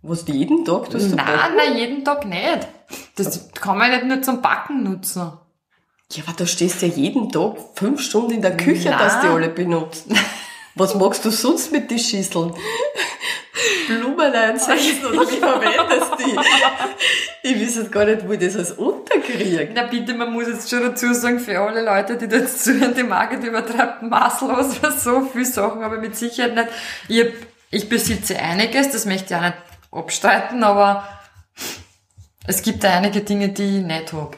Was 0.02 0.26
jeden 0.26 0.64
Tag 0.64 0.88
tust 0.90 1.12
du 1.12 1.16
Nein, 1.16 1.26
backen? 1.26 1.56
nein, 1.56 1.76
jeden 1.76 2.04
Tag 2.04 2.24
nicht. 2.26 2.68
Das 3.16 3.50
kann 3.52 3.76
man 3.78 3.90
nicht 3.90 4.04
nur 4.04 4.22
zum 4.22 4.40
Backen 4.40 4.82
nutzen. 4.82 5.32
Ja, 6.12 6.22
aber 6.26 6.32
da 6.36 6.46
stehst 6.46 6.82
du 6.82 6.86
ja 6.86 6.92
jeden 6.94 7.30
Tag 7.30 7.56
fünf 7.74 8.00
Stunden 8.00 8.32
in 8.32 8.42
der 8.42 8.56
Küche, 8.56 8.90
Nein. 8.90 8.98
dass 8.98 9.20
die 9.20 9.26
alle 9.28 9.48
benutzt. 9.48 10.06
Was 10.74 10.94
magst 10.94 11.24
du 11.24 11.30
sonst 11.30 11.70
mit 11.72 11.90
den 11.90 11.98
Schüsseln? 11.98 12.54
Blumen 13.86 14.32
einsetzen 14.32 15.06
oder 15.06 15.30
wie 15.30 15.36
verwendest 15.36 16.12
du 16.12 16.24
die? 16.24 16.38
Ich 17.42 17.78
weiß 17.78 17.90
gar 17.90 18.04
nicht, 18.04 18.26
wo 18.26 18.32
ich 18.32 18.38
das 18.38 18.56
alles 18.56 18.72
unterkriege. 18.72 19.70
Na 19.74 19.84
bitte, 19.84 20.14
man 20.14 20.32
muss 20.32 20.46
jetzt 20.46 20.68
schon 20.68 20.82
dazu 20.82 21.12
sagen, 21.14 21.38
für 21.40 21.58
alle 21.58 21.82
Leute, 21.82 22.16
die 22.16 22.28
da 22.28 22.36
jetzt 22.36 22.64
zuhören, 22.64 22.94
die 22.94 23.02
Margit 23.02 23.42
übertreibt 23.42 24.02
maßlos, 24.02 24.82
weil 24.82 24.92
so 24.92 25.22
viele 25.22 25.44
Sachen 25.44 25.82
ich 25.82 26.00
mit 26.00 26.16
Sicherheit 26.16 26.54
nicht. 26.54 26.68
Ich, 27.08 27.20
hab, 27.20 27.28
ich 27.70 27.88
besitze 27.88 28.38
einiges, 28.38 28.90
das 28.90 29.06
möchte 29.06 29.34
ich 29.34 29.40
auch 29.40 29.44
nicht 29.44 29.56
abstreiten, 29.90 30.62
aber 30.62 31.08
es 32.46 32.62
gibt 32.62 32.84
einige 32.84 33.20
Dinge, 33.20 33.50
die 33.50 33.78
ich 33.78 33.84
nicht 33.84 34.12
habe. 34.12 34.36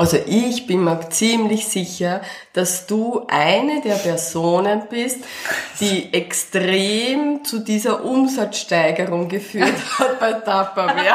Also 0.00 0.16
ich 0.26 0.66
bin 0.66 0.82
mir 0.84 0.98
ziemlich 1.10 1.68
sicher, 1.68 2.22
dass 2.54 2.86
du 2.86 3.26
eine 3.28 3.80
der 3.82 3.94
Personen 3.96 4.82
bist, 4.88 5.18
die 5.80 6.12
extrem 6.14 7.44
zu 7.44 7.58
dieser 7.58 8.04
Umsatzsteigerung 8.04 9.28
geführt 9.28 9.74
hat 9.98 10.18
bei 10.18 10.32
Tupperware. 10.32 11.14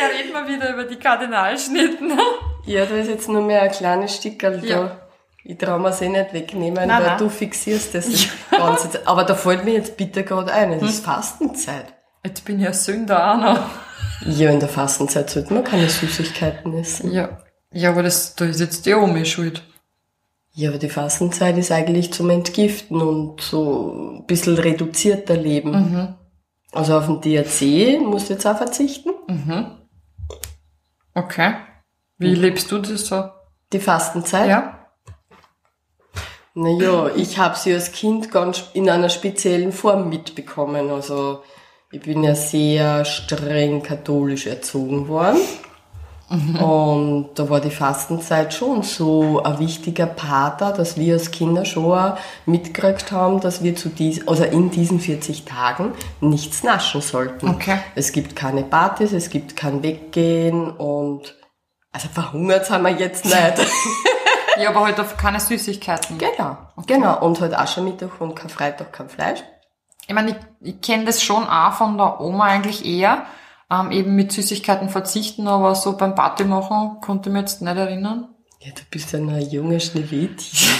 Ja, 0.00 0.06
reden 0.16 0.32
wir 0.32 0.46
wieder 0.46 0.72
über 0.74 0.84
die 0.84 0.96
Kardinalschnitten. 0.96 2.12
Ja, 2.66 2.84
da 2.84 2.96
ist 2.96 3.08
jetzt 3.08 3.28
nur 3.30 3.40
mehr 3.40 3.62
ein 3.62 3.70
kleines 3.70 4.14
Stickerl 4.16 4.62
Ja. 4.62 4.76
da. 4.82 5.08
Ich 5.42 5.56
trau 5.56 5.78
mir's 5.78 6.02
eh 6.02 6.08
nicht 6.10 6.34
wegnehmen, 6.34 6.86
Nein, 6.86 7.00
weil 7.00 7.06
nein. 7.08 7.18
du 7.18 7.30
fixierst 7.30 7.94
das 7.94 8.06
die 8.06 8.28
ganze. 8.50 9.00
Aber 9.06 9.24
da 9.24 9.34
fällt 9.34 9.64
mir 9.64 9.72
jetzt 9.72 9.96
bitte 9.96 10.22
gerade 10.22 10.52
ein, 10.52 10.72
es 10.74 10.82
ist 10.82 11.04
Fastenzeit. 11.04 11.86
Jetzt 12.22 12.44
bin 12.44 12.58
ich 12.58 12.66
ja 12.66 12.72
Sünder 12.74 13.32
auch 13.32 13.36
noch. 13.38 13.60
Ja, 14.24 14.50
in 14.50 14.60
der 14.60 14.68
Fastenzeit 14.68 15.30
sollte 15.30 15.54
man 15.54 15.64
keine 15.64 15.88
Süßigkeiten 15.88 16.76
essen. 16.76 17.12
Ja. 17.12 17.38
Ja, 17.72 17.90
aber 17.90 18.02
das, 18.02 18.34
da 18.34 18.46
ist 18.46 18.60
jetzt 18.60 18.86
die 18.86 18.94
Omi 18.94 19.24
schuld. 19.26 19.62
Ja, 20.52 20.70
aber 20.70 20.78
die 20.78 20.88
Fastenzeit 20.88 21.56
ist 21.58 21.70
eigentlich 21.70 22.12
zum 22.12 22.30
Entgiften 22.30 23.00
und 23.00 23.40
so 23.40 24.16
ein 24.16 24.26
bisschen 24.26 24.56
reduzierter 24.56 25.36
Leben. 25.36 26.16
Also 26.72 26.98
auf 26.98 27.06
den 27.06 27.20
DRC 27.20 28.00
musst 28.00 28.28
du 28.28 28.34
jetzt 28.34 28.46
auch 28.46 28.56
verzichten. 28.56 29.10
Okay. 31.14 31.54
Wie 32.16 32.34
lebst 32.34 32.70
du 32.72 32.78
das 32.78 33.06
so? 33.06 33.24
Die 33.72 33.78
Fastenzeit. 33.78 34.48
Ja? 34.48 34.86
Naja, 36.54 37.10
ich 37.14 37.38
habe 37.38 37.56
sie 37.56 37.72
als 37.72 37.92
Kind 37.92 38.32
ganz 38.32 38.64
in 38.72 38.90
einer 38.90 39.10
speziellen 39.10 39.70
Form 39.72 40.08
mitbekommen. 40.08 40.90
Also 40.90 41.42
ich 41.90 42.00
bin 42.02 42.22
ja 42.22 42.34
sehr 42.34 43.04
streng 43.04 43.82
katholisch 43.82 44.46
erzogen 44.46 45.08
worden. 45.08 45.38
Und 46.30 47.30
da 47.36 47.48
war 47.48 47.60
die 47.60 47.70
Fastenzeit 47.70 48.52
schon 48.52 48.82
so 48.82 49.42
ein 49.42 49.58
wichtiger 49.58 50.04
Pater, 50.04 50.72
dass 50.72 50.98
wir 50.98 51.14
als 51.14 51.30
Kinder 51.30 51.64
schon 51.64 51.86
auch 51.86 52.18
mitgekriegt 52.44 53.12
haben, 53.12 53.40
dass 53.40 53.62
wir 53.62 53.74
zu 53.74 53.88
dies, 53.88 54.28
also 54.28 54.44
in 54.44 54.70
diesen 54.70 55.00
40 55.00 55.46
Tagen 55.46 55.92
nichts 56.20 56.62
naschen 56.62 57.00
sollten. 57.00 57.48
Okay. 57.48 57.78
Es 57.94 58.12
gibt 58.12 58.36
keine 58.36 58.62
Partys, 58.62 59.12
es 59.12 59.30
gibt 59.30 59.56
kein 59.56 59.82
Weggehen 59.82 60.70
und 60.70 61.34
also 61.92 62.08
verhungert 62.10 62.66
sind 62.66 62.82
wir 62.82 62.90
jetzt 62.90 63.24
nicht. 63.24 63.36
Ja, 64.60 64.70
aber 64.70 64.86
halt 64.86 64.98
auf 64.98 65.16
keine 65.16 65.38
Süßigkeiten. 65.38 66.18
genau, 66.18 66.56
genau. 66.84 67.24
Und 67.24 67.40
halt 67.40 67.56
Aschermittwoch 67.56 68.18
und 68.18 68.34
kein 68.34 68.48
Freitag 68.48 68.92
kein 68.92 69.08
Fleisch. 69.08 69.38
Ich 70.08 70.14
meine, 70.14 70.30
ich, 70.30 70.36
ich 70.68 70.80
kenne 70.80 71.04
das 71.04 71.22
schon 71.22 71.46
auch 71.46 71.74
von 71.74 71.96
der 71.98 72.20
Oma 72.20 72.46
eigentlich 72.46 72.84
eher, 72.84 73.26
ähm, 73.70 73.92
eben 73.92 74.16
mit 74.16 74.32
Süßigkeiten 74.32 74.88
verzichten, 74.88 75.46
aber 75.46 75.74
so 75.74 75.96
beim 75.96 76.14
Party 76.14 76.44
machen 76.44 77.00
konnte 77.02 77.28
ich 77.28 77.34
mich 77.34 77.42
jetzt 77.42 77.62
nicht 77.62 77.76
erinnern. 77.76 78.28
Ja, 78.60 78.72
du 78.72 78.80
bist 78.90 79.12
ja 79.12 79.20
ein 79.20 79.50
junge 79.50 79.78
Schneewittchen. 79.78 80.68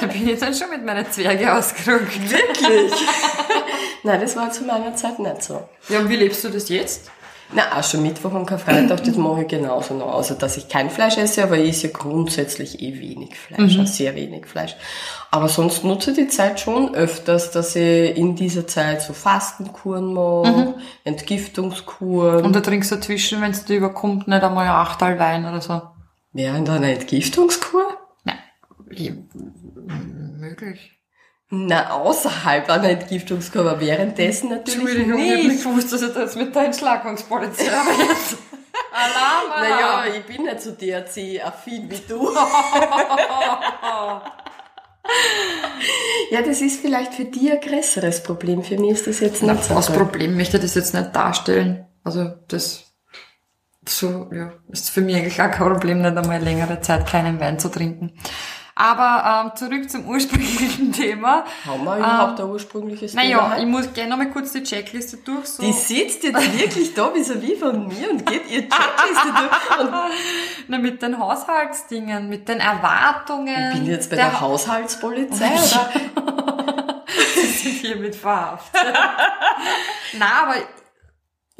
Da 0.00 0.06
bin 0.06 0.26
ich 0.26 0.38
dann 0.38 0.54
schon 0.54 0.70
mit 0.70 0.84
meinen 0.84 1.10
Zwerge 1.10 1.52
ausgerückt. 1.52 2.30
Wirklich? 2.30 2.92
Nein, 4.02 4.20
das 4.20 4.34
war 4.34 4.50
zu 4.50 4.64
meiner 4.64 4.94
Zeit 4.96 5.18
nicht 5.18 5.42
so. 5.42 5.68
Ja, 5.88 5.98
und 5.98 6.08
wie 6.08 6.16
lebst 6.16 6.42
du 6.42 6.48
das 6.48 6.70
jetzt? 6.70 7.10
Na, 7.52 7.72
Aschermittwoch 7.72 8.32
und 8.32 8.46
Karfreitag, 8.46 9.02
das 9.02 9.16
mache 9.16 9.42
ich 9.42 9.48
genauso 9.48 9.94
noch. 9.94 10.14
Also, 10.14 10.34
dass 10.34 10.56
ich 10.56 10.68
kein 10.68 10.88
Fleisch 10.88 11.16
esse, 11.18 11.42
aber 11.42 11.58
ich 11.58 11.70
esse 11.70 11.88
ja 11.88 11.92
grundsätzlich 11.92 12.80
eh 12.80 13.00
wenig 13.00 13.36
Fleisch, 13.36 13.76
also 13.76 13.84
sehr 13.84 14.14
wenig 14.14 14.46
Fleisch. 14.46 14.76
Aber 15.32 15.48
sonst 15.48 15.82
nutze 15.82 16.12
ich 16.12 16.16
die 16.16 16.28
Zeit 16.28 16.60
schon 16.60 16.94
öfters, 16.94 17.50
dass 17.50 17.74
ich 17.74 18.16
in 18.16 18.36
dieser 18.36 18.68
Zeit 18.68 19.02
so 19.02 19.12
Fastenkuren 19.12 20.14
mache, 20.14 20.74
Entgiftungskuren. 21.02 22.44
Und 22.44 22.54
da 22.54 22.60
trinkst 22.60 22.92
du 22.92 22.96
dazwischen, 22.96 23.40
wenn 23.40 23.50
es 23.50 23.64
dir 23.64 23.78
überkommt, 23.78 24.28
nicht 24.28 24.42
einmal 24.42 24.66
ein 24.66 24.72
Achtel 24.72 25.18
Wein 25.18 25.44
oder 25.44 25.60
so. 25.60 25.82
Während 26.32 26.68
einer 26.68 26.88
Entgiftungskur? 26.88 27.84
Nein, 28.24 28.38
ich, 28.90 29.12
möglich. 30.38 30.99
Na, 31.52 31.90
außerhalb 31.90 32.70
einer 32.70 32.90
Entgiftungskur, 32.90 33.80
währenddessen 33.80 34.50
natürlich 34.50 34.80
Entschuldigung, 34.80 35.18
ich 35.18 35.30
hab 35.30 35.36
nicht. 35.36 35.48
nicht 35.48 35.64
gewusst, 35.64 35.92
dass 35.92 36.02
ich 36.02 36.14
da 36.14 36.20
jetzt 36.20 36.36
mit 36.36 36.54
der 36.54 36.66
Entschlackungspolizei 36.66 37.64
redet. 37.64 38.38
Alarm, 38.92 39.52
Alarm. 39.52 39.70
Naja, 39.70 40.04
ich 40.16 40.24
bin 40.24 40.44
nicht 40.44 40.60
so 40.60 40.70
DRC-affin 40.70 41.90
wie 41.90 42.00
du. 42.08 42.32
ja, 46.30 46.42
das 46.42 46.60
ist 46.60 46.80
vielleicht 46.80 47.14
für 47.14 47.24
dich 47.24 47.50
ein 47.50 47.60
größeres 47.60 48.22
Problem. 48.22 48.62
Für 48.62 48.78
mich 48.78 48.92
ist 48.92 49.08
das 49.08 49.18
jetzt 49.18 49.42
nicht 49.42 49.64
so. 49.64 49.74
Das 49.74 49.92
Problem 49.92 50.36
möchte 50.36 50.56
ich 50.56 50.62
das 50.62 50.76
jetzt 50.76 50.94
nicht 50.94 51.16
darstellen. 51.16 51.84
Also 52.04 52.30
das 52.46 52.90
so, 53.88 54.30
ja, 54.32 54.52
ist 54.68 54.90
für 54.90 55.00
mich 55.00 55.16
eigentlich 55.16 55.42
auch 55.42 55.50
kein 55.50 55.72
Problem, 55.72 56.02
nicht 56.02 56.16
einmal 56.16 56.40
längere 56.40 56.80
Zeit 56.80 57.06
keinen 57.06 57.40
Wein 57.40 57.58
zu 57.58 57.68
trinken. 57.70 58.12
Aber 58.80 59.44
ähm, 59.44 59.56
zurück 59.56 59.90
zum 59.90 60.08
ursprünglichen 60.08 60.90
Thema. 60.94 61.44
Haben 61.66 61.84
wir 61.84 61.98
überhaupt 61.98 62.40
ein 62.40 62.46
ursprüngliches 62.46 63.12
Naja, 63.12 63.38
Thema? 63.40 63.58
ich 63.58 63.66
muss 63.66 63.92
gerne 63.92 64.10
nochmal 64.10 64.30
kurz 64.30 64.52
die 64.52 64.62
Checkliste 64.62 65.18
durch. 65.18 65.46
So. 65.46 65.62
Die 65.62 65.72
sitzt 65.72 66.24
jetzt 66.24 66.58
wirklich 66.58 66.94
da 66.94 67.12
vis-à-vis 67.12 67.58
von 67.58 67.88
mir 67.88 68.10
und 68.10 68.24
geht 68.24 68.50
ihr 68.50 68.62
Checkliste 68.68 69.32
durch. 69.34 69.80
Und 69.80 69.92
Na, 70.68 70.78
mit 70.78 71.02
den 71.02 71.18
Haushaltsdingen, 71.18 72.30
mit 72.30 72.48
den 72.48 72.60
Erwartungen. 72.60 73.72
ich 73.72 73.78
bin 73.80 73.86
jetzt 73.86 74.08
bei 74.08 74.16
der, 74.16 74.30
der 74.30 74.40
Haushaltspolizei, 74.40 75.50
oder? 75.52 75.90
sind 77.62 77.72
hiermit 77.72 78.16
verhaftet. 78.16 78.94
Na, 80.18 80.26
aber 80.44 80.54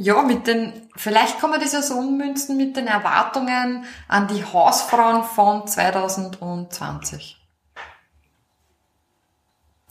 ja, 0.01 0.23
mit 0.23 0.47
den, 0.47 0.89
vielleicht 0.97 1.39
kann 1.39 1.51
man 1.51 1.61
das 1.61 1.75
ja 1.75 1.83
so 1.83 1.95
ummünzen 1.95 2.57
mit 2.57 2.75
den 2.75 2.87
Erwartungen 2.87 3.85
an 4.09 4.29
die 4.29 4.43
Hausfrauen 4.43 5.25
von 5.25 5.67
2020. 5.67 7.37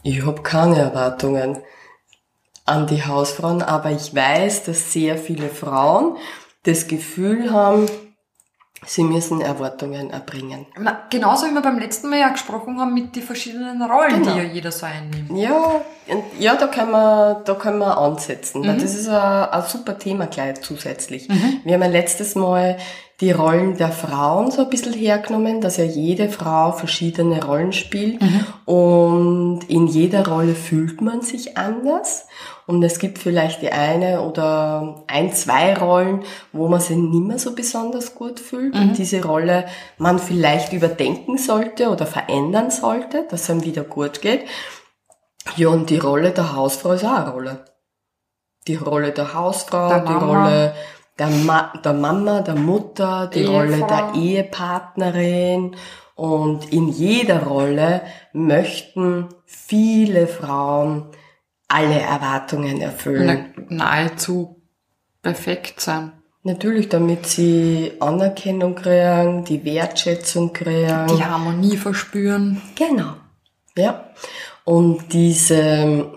Ich 0.02 0.26
habe 0.26 0.42
keine 0.42 0.80
Erwartungen 0.80 1.62
an 2.66 2.88
die 2.88 3.06
Hausfrauen, 3.06 3.62
aber 3.62 3.92
ich 3.92 4.16
weiß, 4.16 4.64
dass 4.64 4.92
sehr 4.92 5.16
viele 5.20 5.50
Frauen 5.50 6.18
das 6.64 6.88
Gefühl 6.88 7.52
haben, 7.52 7.86
sie 8.86 9.04
müssen 9.04 9.42
Erwartungen 9.42 10.10
erbringen. 10.10 10.66
Na, 10.78 11.04
genauso 11.10 11.46
wie 11.48 11.52
wir 11.54 11.62
beim 11.62 11.80
letzten 11.80 12.10
Mal 12.10 12.20
ja 12.20 12.30
gesprochen 12.30 12.80
haben 12.80 12.94
mit 12.94 13.16
den 13.16 13.24
verschiedenen 13.24 13.82
Rollen, 13.82 14.22
Genau. 14.22 14.32
die 14.34 14.38
ja 14.38 14.44
jeder 14.44 14.72
so 14.72 14.86
einnimmt. 14.86 15.32
Ja, 15.38 15.82
ja, 16.40 16.56
da 16.56 16.68
können 16.68 16.92
wir, 16.92 17.42
da 17.46 17.54
können 17.56 17.80
wir 17.80 17.98
ansetzen, 17.98 18.62
Mhm. 18.62 18.80
das 18.80 18.96
ist 18.96 19.08
ein, 19.08 19.16
ein 19.50 19.64
super 19.64 19.98
Thema 19.98 20.28
gleich 20.28 20.62
zusätzlich. 20.62 21.28
Wir 21.64 21.74
haben 21.74 21.82
ja 21.84 21.88
letztes 21.90 22.36
Mal 22.36 22.78
die 23.22 23.32
Rollen 23.32 23.76
der 23.78 23.92
Frauen 23.92 24.50
so 24.50 24.62
ein 24.64 24.70
bisschen 24.70 24.94
hergenommen, 24.94 25.60
dass 25.60 25.76
ja 25.76 25.84
jede 25.84 26.30
Frau 26.30 26.72
verschiedene 26.72 27.44
Rollen 27.44 27.74
spielt 27.74 28.22
Mhm. 28.22 28.46
und 28.66 29.60
in 29.70 29.88
jeder 29.88 30.26
Rolle 30.28 30.56
fühlt 30.56 31.02
man 31.02 31.22
sich 31.22 31.58
anders 31.58 32.28
und 32.66 32.82
es 32.82 32.98
gibt 32.98 33.18
vielleicht 33.18 33.62
die 33.62 33.72
eine 33.74 34.22
oder 34.22 35.04
ein, 35.08 35.34
zwei 35.34 35.74
Rollen, 35.76 36.24
wo 36.54 36.70
man 36.70 36.80
sich 36.80 36.96
nicht 36.96 37.26
mehr 37.28 37.40
so 37.40 37.54
besonders 37.56 38.16
gut 38.16 38.40
fühlt 38.40 38.74
und 38.76 38.98
diese 38.98 39.22
Rolle 39.24 39.66
man 39.98 40.18
vielleicht 40.18 40.72
überdenken 40.72 41.38
sollte 41.38 41.90
oder 41.90 42.06
verändern 42.06 42.72
sollte, 42.72 43.26
dass 43.30 43.42
es 43.42 43.50
einem 43.50 43.66
wieder 43.66 43.84
gut 43.84 44.22
geht. 44.22 44.46
Ja, 45.58 45.70
und 45.70 45.90
die 45.90 45.98
Rolle 45.98 46.32
der 46.32 46.56
Hausfrau 46.56 46.92
ist 46.94 47.04
auch 47.04 47.16
eine 47.18 47.32
Rolle. 47.32 47.66
Die 48.68 48.76
Rolle 48.76 49.12
der 49.12 49.34
Hausfrau, 49.34 49.90
Der 49.90 50.02
die. 50.02 50.14
Rolle 50.14 50.74
der, 51.20 51.28
Ma 51.30 51.74
der 51.84 51.94
Mama, 51.94 52.42
der 52.42 52.56
Mutter, 52.56 53.30
die 53.34 53.40
Ehefrau. 53.40 53.58
Rolle 53.58 53.78
der 53.88 54.14
Ehepartnerin. 54.16 55.76
Und 56.16 56.72
in 56.74 56.90
jeder 56.90 57.44
Rolle 57.44 58.02
möchten 58.34 59.30
viele 59.46 60.28
Frauen 60.28 61.06
alle 61.68 62.00
Erwartungen 62.00 62.82
erfüllen. 62.82 63.54
Na, 63.68 63.86
nahezu 63.86 64.62
perfekt 65.22 65.80
sein. 65.80 66.14
Natürlich, 66.44 66.90
damit 66.90 67.26
sie 67.26 67.94
Anerkennung 68.00 68.76
kriegen, 68.76 69.44
die 69.44 69.64
Wertschätzung 69.66 70.54
kriegen. 70.54 71.08
Die 71.08 71.24
Harmonie 71.24 71.78
verspüren. 71.78 72.62
Genau. 72.76 73.14
Ja. 73.76 74.10
Und 74.64 75.14
diese 75.14 76.12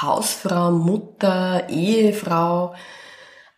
Hausfrau, 0.00 0.70
Mutter, 0.72 1.68
Ehefrau, 1.68 2.74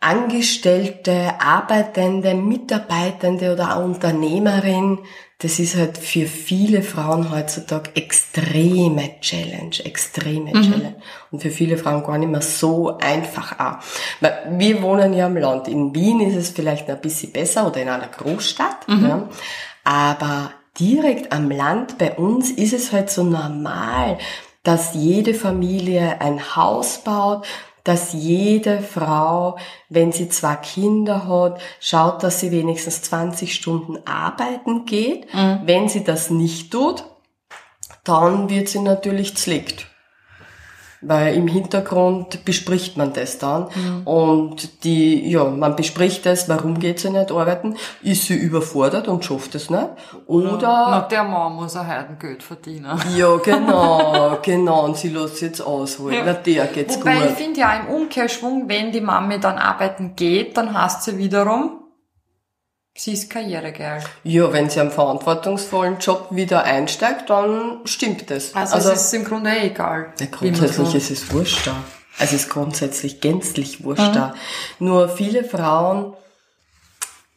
Angestellte, 0.01 1.39
Arbeitende, 1.39 2.33
Mitarbeitende 2.33 3.53
oder 3.53 3.77
auch 3.77 3.85
Unternehmerin, 3.85 4.99
das 5.37 5.57
ist 5.57 5.75
halt 5.75 5.97
für 5.97 6.27
viele 6.27 6.83
Frauen 6.83 7.31
heutzutage 7.31 7.95
extreme 7.95 9.19
Challenge, 9.21 9.75
extreme 9.83 10.51
Challenge. 10.53 10.95
Und 11.31 11.41
für 11.41 11.49
viele 11.49 11.77
Frauen 11.77 12.03
gar 12.03 12.17
nicht 12.19 12.29
mehr 12.29 12.41
so 12.41 12.97
einfach 12.99 13.59
auch. 13.59 13.83
Weil 14.19 14.55
wir 14.57 14.81
wohnen 14.83 15.13
ja 15.13 15.25
am 15.25 15.37
Land. 15.37 15.67
In 15.67 15.95
Wien 15.95 16.19
ist 16.19 16.35
es 16.35 16.49
vielleicht 16.49 16.89
ein 16.89 17.01
bisschen 17.01 17.31
besser 17.31 17.65
oder 17.65 17.81
in 17.81 17.89
einer 17.89 18.07
Großstadt. 18.07 18.87
Ja. 18.87 19.29
Aber 19.83 20.51
direkt 20.79 21.31
am 21.31 21.49
Land 21.49 21.97
bei 21.97 22.13
uns 22.13 22.51
ist 22.51 22.73
es 22.73 22.91
halt 22.91 23.09
so 23.09 23.23
normal, 23.23 24.19
dass 24.63 24.93
jede 24.93 25.33
Familie 25.33 26.21
ein 26.21 26.55
Haus 26.55 26.99
baut, 26.99 27.47
dass 27.83 28.13
jede 28.13 28.81
Frau, 28.81 29.57
wenn 29.89 30.11
sie 30.11 30.29
zwei 30.29 30.55
Kinder 30.55 31.27
hat, 31.27 31.59
schaut, 31.79 32.23
dass 32.23 32.39
sie 32.39 32.51
wenigstens 32.51 33.01
20 33.03 33.53
Stunden 33.53 33.97
arbeiten 34.05 34.85
geht. 34.85 35.27
Wenn 35.65 35.89
sie 35.89 36.03
das 36.03 36.29
nicht 36.29 36.71
tut, 36.71 37.05
dann 38.03 38.49
wird 38.49 38.69
sie 38.69 38.79
natürlich 38.79 39.35
zlickt. 39.37 39.90
Weil 41.03 41.35
im 41.35 41.47
Hintergrund 41.47 42.45
bespricht 42.45 42.95
man 42.95 43.11
das 43.13 43.39
dann. 43.39 43.67
Und 44.05 44.83
die, 44.83 45.29
ja, 45.31 45.45
man 45.45 45.75
bespricht 45.75 46.25
das, 46.27 46.47
warum 46.47 46.77
geht 46.79 46.99
sie 46.99 47.09
nicht 47.09 47.31
arbeiten? 47.31 47.75
Ist 48.03 48.25
sie 48.27 48.35
überfordert 48.35 49.07
und 49.07 49.25
schafft 49.25 49.55
es 49.55 49.69
nicht? 49.71 49.87
Oder, 50.27 50.57
Na, 50.61 51.01
der 51.01 51.23
Mann 51.23 51.55
muss 51.55 51.75
ein 51.75 51.87
Heidengeld 51.87 52.43
verdienen. 52.43 52.99
ja, 53.17 53.35
genau, 53.37 54.37
genau, 54.43 54.85
und 54.85 54.97
sie 54.97 55.09
lässt 55.09 55.41
jetzt 55.41 55.61
ausholen. 55.61 56.15
Ja. 56.17 56.23
Na, 56.25 56.33
der 56.33 56.67
geht's 56.67 56.97
Wobei 56.99 57.15
ich 57.15 57.27
gut. 57.29 57.37
finde 57.37 57.59
ja 57.61 57.73
im 57.75 57.87
Umkehrschwung, 57.95 58.69
wenn 58.69 58.91
die 58.91 59.01
Mami 59.01 59.39
dann 59.39 59.57
arbeiten 59.57 60.13
geht, 60.15 60.55
dann 60.55 60.79
heißt 60.79 61.03
sie 61.03 61.17
wiederum, 61.17 61.80
sie 62.95 63.13
ist 63.13 63.29
karrieregeil. 63.29 64.03
Ja, 64.23 64.51
wenn 64.53 64.69
sie 64.69 64.79
am 64.79 64.91
verantwortungsvollen 64.91 65.99
Job 65.99 66.27
wieder 66.31 66.63
einsteigt, 66.63 67.29
dann 67.29 67.81
stimmt 67.85 68.29
das. 68.29 68.53
Also, 68.55 68.91
es 68.91 69.05
ist 69.05 69.13
im 69.13 69.23
Grunde 69.23 69.51
eh 69.51 69.67
egal. 69.67 70.13
ja, 70.19 70.25
grundsätzlich 70.27 70.95
ist 70.95 71.11
es 71.11 71.33
wurscht 71.33 71.67
da. 71.67 71.75
Also 72.19 72.35
ist 72.35 72.49
grundsätzlich 72.49 73.21
gänzlich 73.21 73.83
wurscht 73.83 74.15
da. 74.15 74.35
Nur 74.79 75.09
viele 75.09 75.43
Frauen 75.43 76.13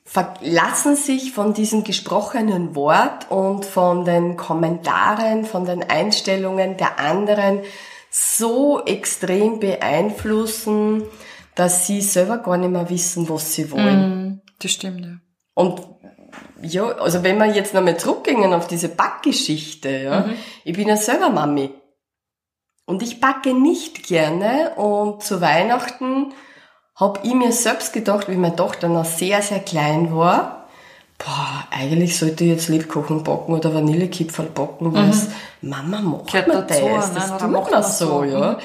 verlassen 0.04 0.94
sich 0.94 1.32
von 1.32 1.54
diesem 1.54 1.84
gesprochenen 1.84 2.75
Wort 2.75 3.30
und 3.30 3.64
von 3.64 4.04
den 4.04 4.37
Kommentaren, 4.37 5.44
von 5.44 5.64
den 5.64 5.82
Einstellungen 5.82 6.76
der 6.76 7.00
anderen 7.00 7.61
so 8.11 8.84
extrem 8.84 9.58
beeinflussen, 9.58 11.02
dass 11.54 11.87
sie 11.87 12.00
selber 12.00 12.38
gar 12.38 12.56
nicht 12.56 12.70
mehr 12.70 12.90
wissen, 12.90 13.28
was 13.28 13.54
sie 13.54 13.70
wollen. 13.73 14.25
Mhm, 14.25 14.40
das 14.61 14.70
stimmt, 14.70 15.04
ja. 15.04 15.12
Und 15.54 15.82
ja, 16.62 16.84
also 16.84 17.23
wenn 17.23 17.38
wir 17.38 17.46
jetzt 17.46 17.75
nochmal 17.75 17.96
zurückgehen 17.96 18.52
auf 18.52 18.66
diese 18.66 18.88
Backgeschichte, 18.88 19.88
ja, 19.88 20.28
ich 20.64 20.75
bin 20.75 20.88
ja 20.88 20.96
selber 20.96 21.30
Mami. 21.30 21.70
Und 22.87 23.02
ich 23.02 23.20
backe 23.20 23.54
nicht 23.54 24.06
gerne 24.06 24.75
und 24.76 25.23
zu 25.23 25.40
Weihnachten 25.40 26.34
hab 26.96 27.25
ich 27.25 27.34
mir 27.34 27.50
selbst 27.50 27.92
gedacht, 27.92 28.28
wie 28.28 28.37
meine 28.37 28.54
Tochter 28.54 28.88
noch 28.88 29.04
sehr, 29.04 29.42
sehr 29.42 29.61
klein 29.61 30.14
war, 30.14 30.68
boah, 31.18 31.64
eigentlich 31.70 32.18
sollte 32.18 32.44
ich 32.44 32.50
jetzt 32.50 32.68
Lebkuchen 32.68 33.25
backen 33.25 33.54
oder 33.54 33.75
Vanillekipferl 33.75 34.49
backen, 34.49 34.94
weil 34.94 35.11
es 35.11 35.28
Mama 35.61 36.00
macht 36.00 36.26
Gehört 36.26 36.49
mir 36.49 36.54
dazu, 36.62 36.87
das, 36.94 37.08
ne? 37.08 37.14
das 37.14 37.30
tut 37.30 37.50
man 37.50 37.70
man 37.70 37.82
so, 37.82 38.06
so, 38.06 38.25
ja. 38.25 38.58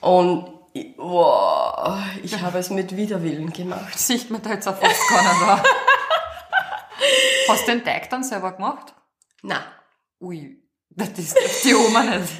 Und 0.00 0.46
ich, 0.72 0.96
boah, 0.96 2.02
ich 2.22 2.40
habe 2.40 2.58
es 2.58 2.70
mit 2.70 2.96
Widerwillen 2.96 3.52
gemacht. 3.52 3.98
Sieht 3.98 4.30
man 4.30 4.42
da 4.42 4.50
jetzt 4.50 4.66
nicht 4.66 4.82
an. 4.82 5.60
Hast 7.48 7.66
du 7.66 7.72
den 7.72 7.84
Teig 7.84 8.10
dann 8.10 8.22
selber 8.22 8.52
gemacht? 8.52 8.94
Na, 9.42 9.64
Ui, 10.20 10.62
das 10.90 11.10
ist 11.10 11.64
die 11.64 11.74
Oma 11.74 12.02
nicht. 12.02 12.32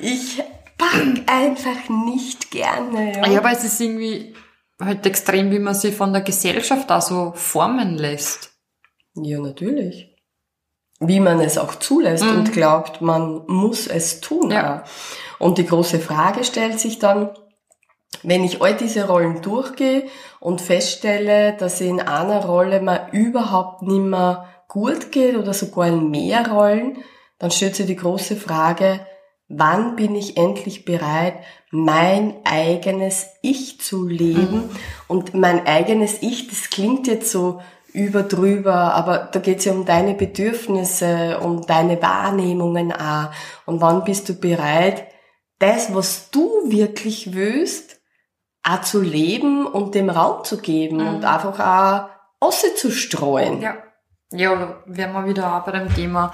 Ich 0.00 0.42
back 0.76 1.22
einfach 1.26 1.88
nicht 1.88 2.50
gerne, 2.50 3.16
ja. 3.16 3.26
ja, 3.28 3.38
aber 3.38 3.52
es 3.52 3.64
ist 3.64 3.80
irgendwie 3.80 4.34
halt 4.80 5.06
extrem, 5.06 5.50
wie 5.50 5.58
man 5.58 5.74
sich 5.74 5.94
von 5.94 6.12
der 6.12 6.22
Gesellschaft 6.22 6.90
da 6.90 7.00
so 7.00 7.32
formen 7.34 7.96
lässt. 7.96 8.52
Ja, 9.14 9.38
natürlich. 9.38 10.16
Wie 10.98 11.20
man 11.20 11.40
es 11.40 11.58
auch 11.58 11.76
zulässt 11.76 12.24
und 12.24 12.52
glaubt, 12.52 13.00
man 13.00 13.44
muss 13.46 13.86
es 13.86 14.20
tun. 14.20 14.50
Ja. 14.50 14.84
Und 15.38 15.58
die 15.58 15.66
große 15.66 15.98
Frage 15.98 16.44
stellt 16.44 16.78
sich 16.78 16.98
dann, 16.98 17.30
wenn 18.22 18.44
ich 18.44 18.62
all 18.62 18.76
diese 18.76 19.06
Rollen 19.06 19.42
durchgehe 19.42 20.04
und 20.40 20.60
feststelle, 20.60 21.56
dass 21.56 21.80
in 21.80 22.00
einer 22.00 22.44
Rolle 22.44 22.80
mir 22.80 23.08
überhaupt 23.12 23.82
nicht 23.82 24.02
mehr 24.02 24.48
gut 24.68 25.12
geht 25.12 25.36
oder 25.36 25.52
sogar 25.52 25.88
in 25.88 26.10
mehr 26.10 26.50
Rollen, 26.50 26.98
dann 27.38 27.50
stellt 27.50 27.76
sich 27.76 27.86
die 27.86 27.96
große 27.96 28.36
Frage, 28.36 29.06
wann 29.48 29.96
bin 29.96 30.14
ich 30.14 30.36
endlich 30.36 30.84
bereit, 30.84 31.34
mein 31.70 32.36
eigenes 32.44 33.26
Ich 33.42 33.80
zu 33.80 34.06
leben? 34.06 34.70
Und 35.08 35.34
mein 35.34 35.66
eigenes 35.66 36.22
Ich, 36.22 36.48
das 36.48 36.70
klingt 36.70 37.06
jetzt 37.06 37.30
so 37.30 37.60
überdrüber, 37.92 38.94
aber 38.94 39.28
da 39.30 39.40
geht's 39.40 39.66
ja 39.66 39.72
um 39.72 39.84
deine 39.84 40.14
Bedürfnisse, 40.14 41.40
um 41.40 41.66
deine 41.66 42.00
Wahrnehmungen 42.00 42.92
auch. 42.92 43.30
Und 43.66 43.80
wann 43.80 44.04
bist 44.04 44.28
du 44.28 44.34
bereit, 44.34 45.04
das, 45.58 45.94
was 45.94 46.30
du 46.30 46.50
wirklich 46.64 47.34
willst, 47.34 48.01
auch 48.62 48.80
zu 48.82 49.00
leben 49.00 49.66
und 49.66 49.94
dem 49.94 50.10
Raum 50.10 50.44
zu 50.44 50.58
geben 50.58 51.00
und 51.06 51.24
einfach 51.24 51.58
auch 51.58 52.46
Osse 52.46 52.74
zu 52.74 52.90
streuen. 52.90 53.60
Ja. 53.60 53.76
Ja, 54.34 54.82
wären 54.86 55.12
wir 55.12 55.26
wieder 55.26 55.56
auch 55.56 55.64
bei 55.64 55.72
dem 55.72 55.94
Thema 55.94 56.32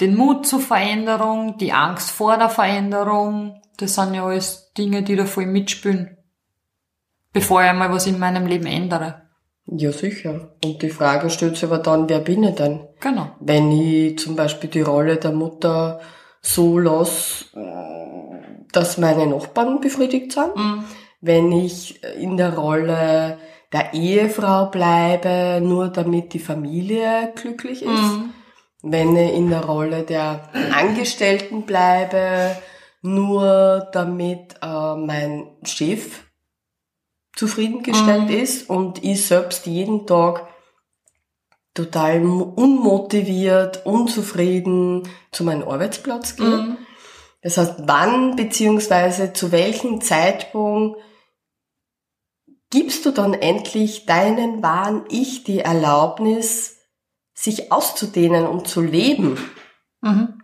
den 0.00 0.16
Mut 0.16 0.46
zur 0.46 0.60
Veränderung, 0.60 1.58
die 1.58 1.72
Angst 1.72 2.10
vor 2.10 2.36
der 2.36 2.48
Veränderung. 2.48 3.60
Das 3.76 3.94
sind 3.94 4.14
ja 4.14 4.24
alles 4.24 4.72
Dinge, 4.76 5.02
die 5.02 5.16
da 5.16 5.24
voll 5.24 5.46
mitspielen. 5.46 6.16
Bevor 7.32 7.62
ich 7.62 7.72
mal 7.72 7.92
was 7.92 8.06
in 8.06 8.18
meinem 8.18 8.46
Leben 8.46 8.66
ändere. 8.66 9.22
Ja, 9.66 9.92
sicher. 9.92 10.56
Und 10.64 10.82
die 10.82 10.90
Frage 10.90 11.30
stellt 11.30 11.56
sich 11.56 11.64
aber 11.64 11.78
dann, 11.78 12.08
wer 12.08 12.20
bin 12.20 12.42
ich 12.42 12.54
denn? 12.54 12.88
Genau. 13.00 13.30
Wenn 13.38 13.70
ich 13.70 14.18
zum 14.18 14.34
Beispiel 14.34 14.70
die 14.70 14.80
Rolle 14.80 15.16
der 15.16 15.32
Mutter 15.32 16.00
so 16.40 16.78
lasse, 16.78 17.46
dass 18.72 18.98
meine 18.98 19.26
Nachbarn 19.26 19.80
befriedigt 19.80 20.32
sind, 20.32 20.52
wenn 21.20 21.52
ich 21.52 22.02
in 22.18 22.36
der 22.36 22.54
Rolle 22.54 23.38
der 23.72 23.92
Ehefrau 23.92 24.66
bleibe, 24.66 25.60
nur 25.62 25.88
damit 25.88 26.32
die 26.32 26.38
Familie 26.38 27.32
glücklich 27.34 27.82
ist, 27.82 27.90
wenn 28.82 29.16
ich 29.16 29.34
in 29.34 29.50
der 29.50 29.64
Rolle 29.64 30.04
der 30.04 30.48
Angestellten 30.72 31.62
bleibe, 31.62 32.56
nur 33.02 33.88
damit 33.92 34.54
äh, 34.62 34.94
mein 34.96 35.48
Chef 35.64 36.24
zufriedengestellt 37.36 38.30
ist 38.30 38.68
und 38.70 39.04
ich 39.04 39.26
selbst 39.26 39.66
jeden 39.66 40.06
Tag 40.06 40.46
total 41.74 42.20
mo- 42.20 42.52
unmotiviert, 42.56 43.84
unzufrieden 43.86 45.08
zu 45.30 45.44
meinem 45.44 45.68
Arbeitsplatz 45.68 46.34
gehe. 46.36 46.76
Das 47.42 47.56
heißt, 47.56 47.74
wann 47.86 48.34
beziehungsweise 48.34 49.32
zu 49.32 49.52
welchem 49.52 50.00
Zeitpunkt 50.00 50.98
gibst 52.70 53.06
du 53.06 53.10
dann 53.10 53.34
endlich 53.34 54.06
deinen 54.06 54.62
wahren 54.62 55.04
Ich 55.10 55.44
die 55.44 55.60
Erlaubnis, 55.60 56.76
sich 57.34 57.72
auszudehnen 57.72 58.46
und 58.46 58.68
zu 58.68 58.80
leben? 58.80 59.38
Mhm. 60.00 60.40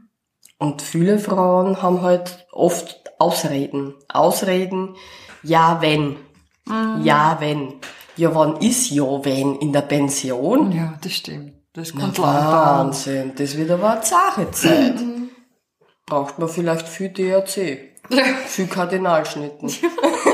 Und 0.58 0.82
viele 0.82 1.18
Frauen 1.18 1.82
haben 1.82 2.02
halt 2.02 2.46
oft 2.52 3.00
Ausreden. 3.18 3.94
Ausreden, 4.08 4.96
ja 5.42 5.80
wenn, 5.80 6.16
ja 7.02 7.36
wenn. 7.40 7.74
Ja, 8.16 8.34
wann 8.34 8.56
ist 8.58 8.90
ja 8.90 9.24
wenn 9.24 9.56
in 9.56 9.72
der 9.72 9.82
Pension? 9.82 10.72
Ja, 10.72 10.94
das 11.00 11.14
stimmt. 11.14 11.54
Das 11.72 11.92
Na, 11.94 12.02
kommt 12.02 12.18
lauter. 12.18 12.52
Wahnsinn, 12.52 13.32
das 13.36 13.56
wird 13.56 13.70
aber 13.70 13.92
eine 13.92 14.00
zahre 14.02 14.50
Zeit. 14.52 14.94
Braucht 16.06 16.38
man 16.38 16.48
vielleicht 16.48 16.86
viel 16.86 17.08
DRC. 17.08 17.90
Viel 18.46 18.66
Kardinalschnitten. 18.66 19.68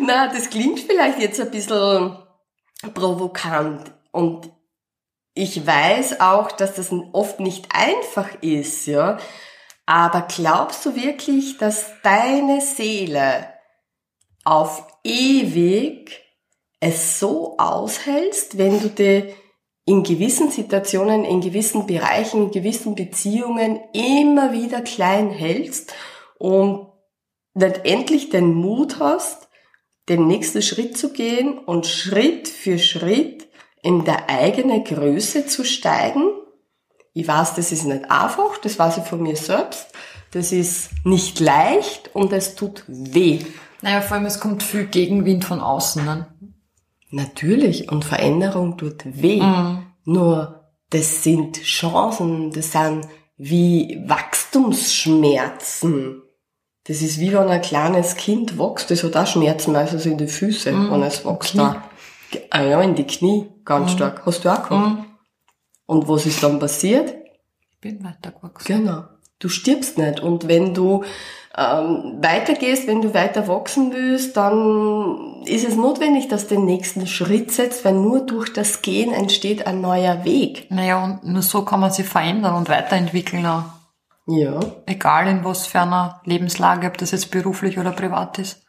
Na, 0.00 0.28
das 0.28 0.50
klingt 0.50 0.80
vielleicht 0.80 1.18
jetzt 1.18 1.40
ein 1.40 1.50
bisschen 1.50 2.16
provokant. 2.94 3.92
Und 4.12 4.50
ich 5.34 5.66
weiß 5.66 6.20
auch, 6.20 6.50
dass 6.52 6.74
das 6.74 6.90
oft 7.12 7.40
nicht 7.40 7.68
einfach 7.70 8.28
ist, 8.42 8.86
ja. 8.86 9.18
Aber 9.86 10.22
glaubst 10.22 10.86
du 10.86 10.96
wirklich, 10.96 11.58
dass 11.58 11.90
deine 12.02 12.60
Seele 12.60 13.52
auf 14.44 14.86
ewig 15.04 16.22
es 16.80 17.20
so 17.20 17.58
aushältst, 17.58 18.56
wenn 18.56 18.80
du 18.80 18.88
dir 18.88 19.34
in 19.84 20.02
gewissen 20.02 20.50
Situationen, 20.50 21.24
in 21.24 21.40
gewissen 21.40 21.86
Bereichen, 21.86 22.44
in 22.44 22.50
gewissen 22.50 22.94
Beziehungen 22.94 23.80
immer 23.92 24.52
wieder 24.52 24.80
klein 24.80 25.30
hältst 25.30 25.92
und 26.38 26.86
nicht 27.54 27.84
endlich 27.84 28.30
den 28.30 28.54
Mut 28.54 28.98
hast, 28.98 29.49
den 30.10 30.26
nächsten 30.26 30.60
Schritt 30.60 30.98
zu 30.98 31.12
gehen 31.12 31.56
und 31.56 31.86
Schritt 31.86 32.48
für 32.48 32.78
Schritt 32.78 33.48
in 33.80 34.04
der 34.04 34.28
eigene 34.28 34.82
Größe 34.82 35.46
zu 35.46 35.64
steigen. 35.64 36.24
Ich 37.14 37.28
weiß, 37.28 37.54
das 37.54 37.72
ist 37.72 37.84
nicht 37.84 38.10
einfach, 38.10 38.58
das 38.58 38.78
weiß 38.78 38.98
ich 38.98 39.04
von 39.04 39.22
mir 39.22 39.36
selbst. 39.36 39.86
Das 40.32 40.52
ist 40.52 40.90
nicht 41.04 41.40
leicht 41.40 42.10
und 42.12 42.32
es 42.32 42.56
tut 42.56 42.84
weh. 42.86 43.38
Naja, 43.82 44.02
vor 44.02 44.16
allem, 44.16 44.26
es 44.26 44.40
kommt 44.40 44.62
viel 44.62 44.86
Gegenwind 44.86 45.44
von 45.44 45.60
außen. 45.60 46.04
Ne? 46.04 46.26
Natürlich, 47.10 47.90
und 47.90 48.04
Veränderung 48.04 48.78
tut 48.78 49.02
weh. 49.04 49.42
Nur, 50.04 50.70
das 50.90 51.22
sind 51.22 51.62
Chancen, 51.62 52.50
das 52.50 52.72
sind 52.72 53.06
wie 53.36 54.02
Wachstumsschmerzen. 54.06 56.22
Das 56.84 57.02
ist 57.02 57.20
wie 57.20 57.32
wenn 57.32 57.48
ein 57.48 57.60
kleines 57.60 58.16
Kind 58.16 58.58
wächst, 58.58 58.90
das 58.90 59.04
hat 59.04 59.16
auch 59.16 59.26
Schmerzen, 59.26 59.72
meistens 59.72 60.06
in 60.06 60.16
die 60.16 60.26
Füße, 60.26 60.72
wenn 60.72 61.02
es 61.02 61.24
wächst. 61.24 61.52
Knie. 61.52 61.58
Da. 61.58 61.82
Ah 62.50 62.62
ja, 62.62 62.80
in 62.80 62.94
die 62.94 63.06
Knie, 63.06 63.48
ganz 63.64 63.92
stark. 63.92 64.24
Hast 64.24 64.44
du 64.44 64.48
auch 64.48 64.68
gehabt. 64.68 65.04
Und 65.86 66.08
was 66.08 66.24
ist 66.24 66.42
dann 66.42 66.58
passiert? 66.58 67.14
Ich 67.70 67.78
bin 67.80 68.02
weitergewachsen. 68.04 68.84
Genau. 68.84 69.04
Du 69.40 69.48
stirbst 69.48 69.98
nicht. 69.98 70.20
Und 70.20 70.48
wenn 70.48 70.74
du 70.74 71.02
ähm, 71.56 72.18
weitergehst, 72.22 72.86
wenn 72.86 73.02
du 73.02 73.12
weiter 73.12 73.48
wachsen 73.48 73.92
willst, 73.92 74.36
dann 74.36 75.42
ist 75.46 75.66
es 75.66 75.74
notwendig, 75.74 76.28
dass 76.28 76.46
du 76.46 76.54
den 76.54 76.66
nächsten 76.66 77.06
Schritt 77.06 77.50
setzt, 77.50 77.84
weil 77.84 77.94
nur 77.94 78.24
durch 78.24 78.52
das 78.52 78.82
Gehen 78.82 79.12
entsteht 79.12 79.66
ein 79.66 79.80
neuer 79.80 80.24
Weg. 80.24 80.70
Naja, 80.70 81.02
und 81.04 81.24
nur 81.24 81.42
so 81.42 81.64
kann 81.64 81.80
man 81.80 81.90
sich 81.90 82.06
verändern 82.06 82.54
und 82.54 82.68
weiterentwickeln. 82.68 83.44
Auch. 83.46 83.64
Ja. 84.30 84.60
Egal 84.86 85.26
in 85.28 85.44
was 85.44 85.66
für 85.66 85.80
einer 85.80 86.20
Lebenslage, 86.24 86.86
ob 86.86 86.96
das 86.98 87.10
jetzt 87.10 87.30
beruflich 87.30 87.78
oder 87.78 87.90
privat 87.90 88.38
ist. 88.38 88.64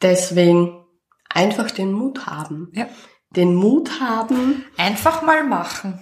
Deswegen 0.00 0.84
einfach 1.28 1.70
den 1.70 1.92
Mut 1.92 2.26
haben. 2.26 2.70
Ja. 2.72 2.86
Den 3.30 3.54
Mut 3.54 4.00
haben, 4.00 4.64
Einfach 4.76 5.22
mal 5.22 5.44
machen. 5.44 6.00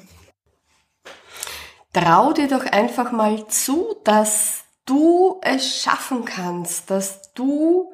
trau 1.92 2.32
dir 2.32 2.48
doch 2.48 2.64
einfach 2.64 3.12
mal 3.12 3.46
zu, 3.48 3.94
dass 4.04 4.64
du 4.86 5.38
es 5.42 5.82
schaffen 5.82 6.24
kannst, 6.24 6.90
dass 6.90 7.32
du 7.34 7.92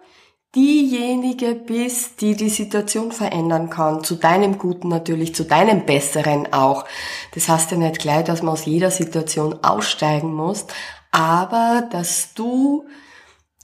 diejenige 0.56 1.54
bist, 1.54 2.22
die 2.22 2.34
die 2.34 2.48
Situation 2.48 3.12
verändern 3.12 3.68
kann, 3.68 4.02
zu 4.02 4.16
deinem 4.16 4.56
Guten 4.56 4.88
natürlich, 4.88 5.34
zu 5.34 5.44
deinem 5.44 5.84
Besseren 5.84 6.52
auch. 6.52 6.86
Das 7.34 7.48
heißt 7.48 7.72
ja 7.72 7.76
nicht 7.76 8.00
gleich, 8.00 8.24
dass 8.24 8.42
man 8.42 8.54
aus 8.54 8.64
jeder 8.64 8.90
Situation 8.90 9.58
aussteigen 9.62 10.32
muss, 10.32 10.64
aber 11.12 11.86
dass 11.92 12.32
du 12.34 12.86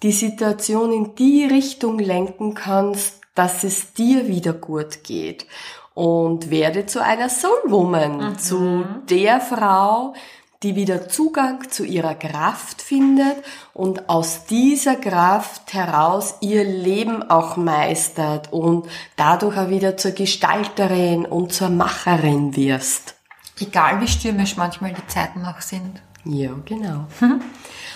die 0.02 0.12
Situation 0.12 0.92
in 0.92 1.14
die 1.14 1.44
Richtung 1.44 1.98
lenken 1.98 2.54
kannst, 2.54 3.20
dass 3.34 3.64
es 3.64 3.94
dir 3.94 4.28
wieder 4.28 4.52
gut 4.52 5.02
geht. 5.02 5.46
Und 5.94 6.50
werde 6.50 6.86
zu 6.86 7.02
einer 7.02 7.28
Soulwoman, 7.28 8.16
mhm. 8.16 8.38
zu 8.38 8.84
der 9.08 9.40
Frau, 9.40 10.14
die 10.62 10.76
wieder 10.76 11.08
Zugang 11.08 11.70
zu 11.70 11.84
ihrer 11.84 12.14
Kraft 12.14 12.82
findet 12.82 13.36
und 13.74 14.08
aus 14.08 14.46
dieser 14.46 14.96
Kraft 14.96 15.72
heraus 15.72 16.36
ihr 16.40 16.64
Leben 16.64 17.28
auch 17.28 17.56
meistert 17.56 18.52
und 18.52 18.86
dadurch 19.16 19.58
auch 19.58 19.68
wieder 19.68 19.96
zur 19.96 20.12
Gestalterin 20.12 21.24
und 21.24 21.52
zur 21.52 21.70
Macherin 21.70 22.54
wirst. 22.56 23.16
Egal 23.60 24.00
wie 24.00 24.08
stürmisch 24.08 24.56
manchmal 24.56 24.92
die 24.92 25.06
Zeiten 25.06 25.44
auch 25.44 25.60
sind. 25.60 26.02
Ja, 26.24 26.50
genau. 26.64 27.06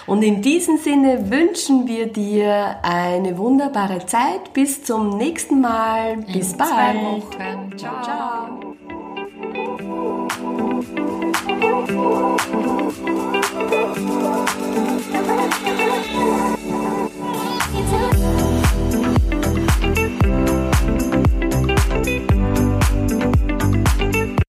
Und 0.06 0.22
in 0.22 0.40
diesem 0.40 0.78
Sinne 0.78 1.30
wünschen 1.30 1.86
wir 1.88 2.06
dir 2.06 2.76
eine 2.82 3.38
wunderbare 3.38 4.06
Zeit. 4.06 4.52
Bis 4.52 4.84
zum 4.84 5.16
nächsten 5.16 5.60
Mal. 5.60 6.18
Bis 6.32 6.52
in 6.52 6.58
bald. 6.58 6.70
Zwei 6.70 7.54
Wochen. 7.74 8.75
Thank 11.68 11.90
you. 16.50 16.55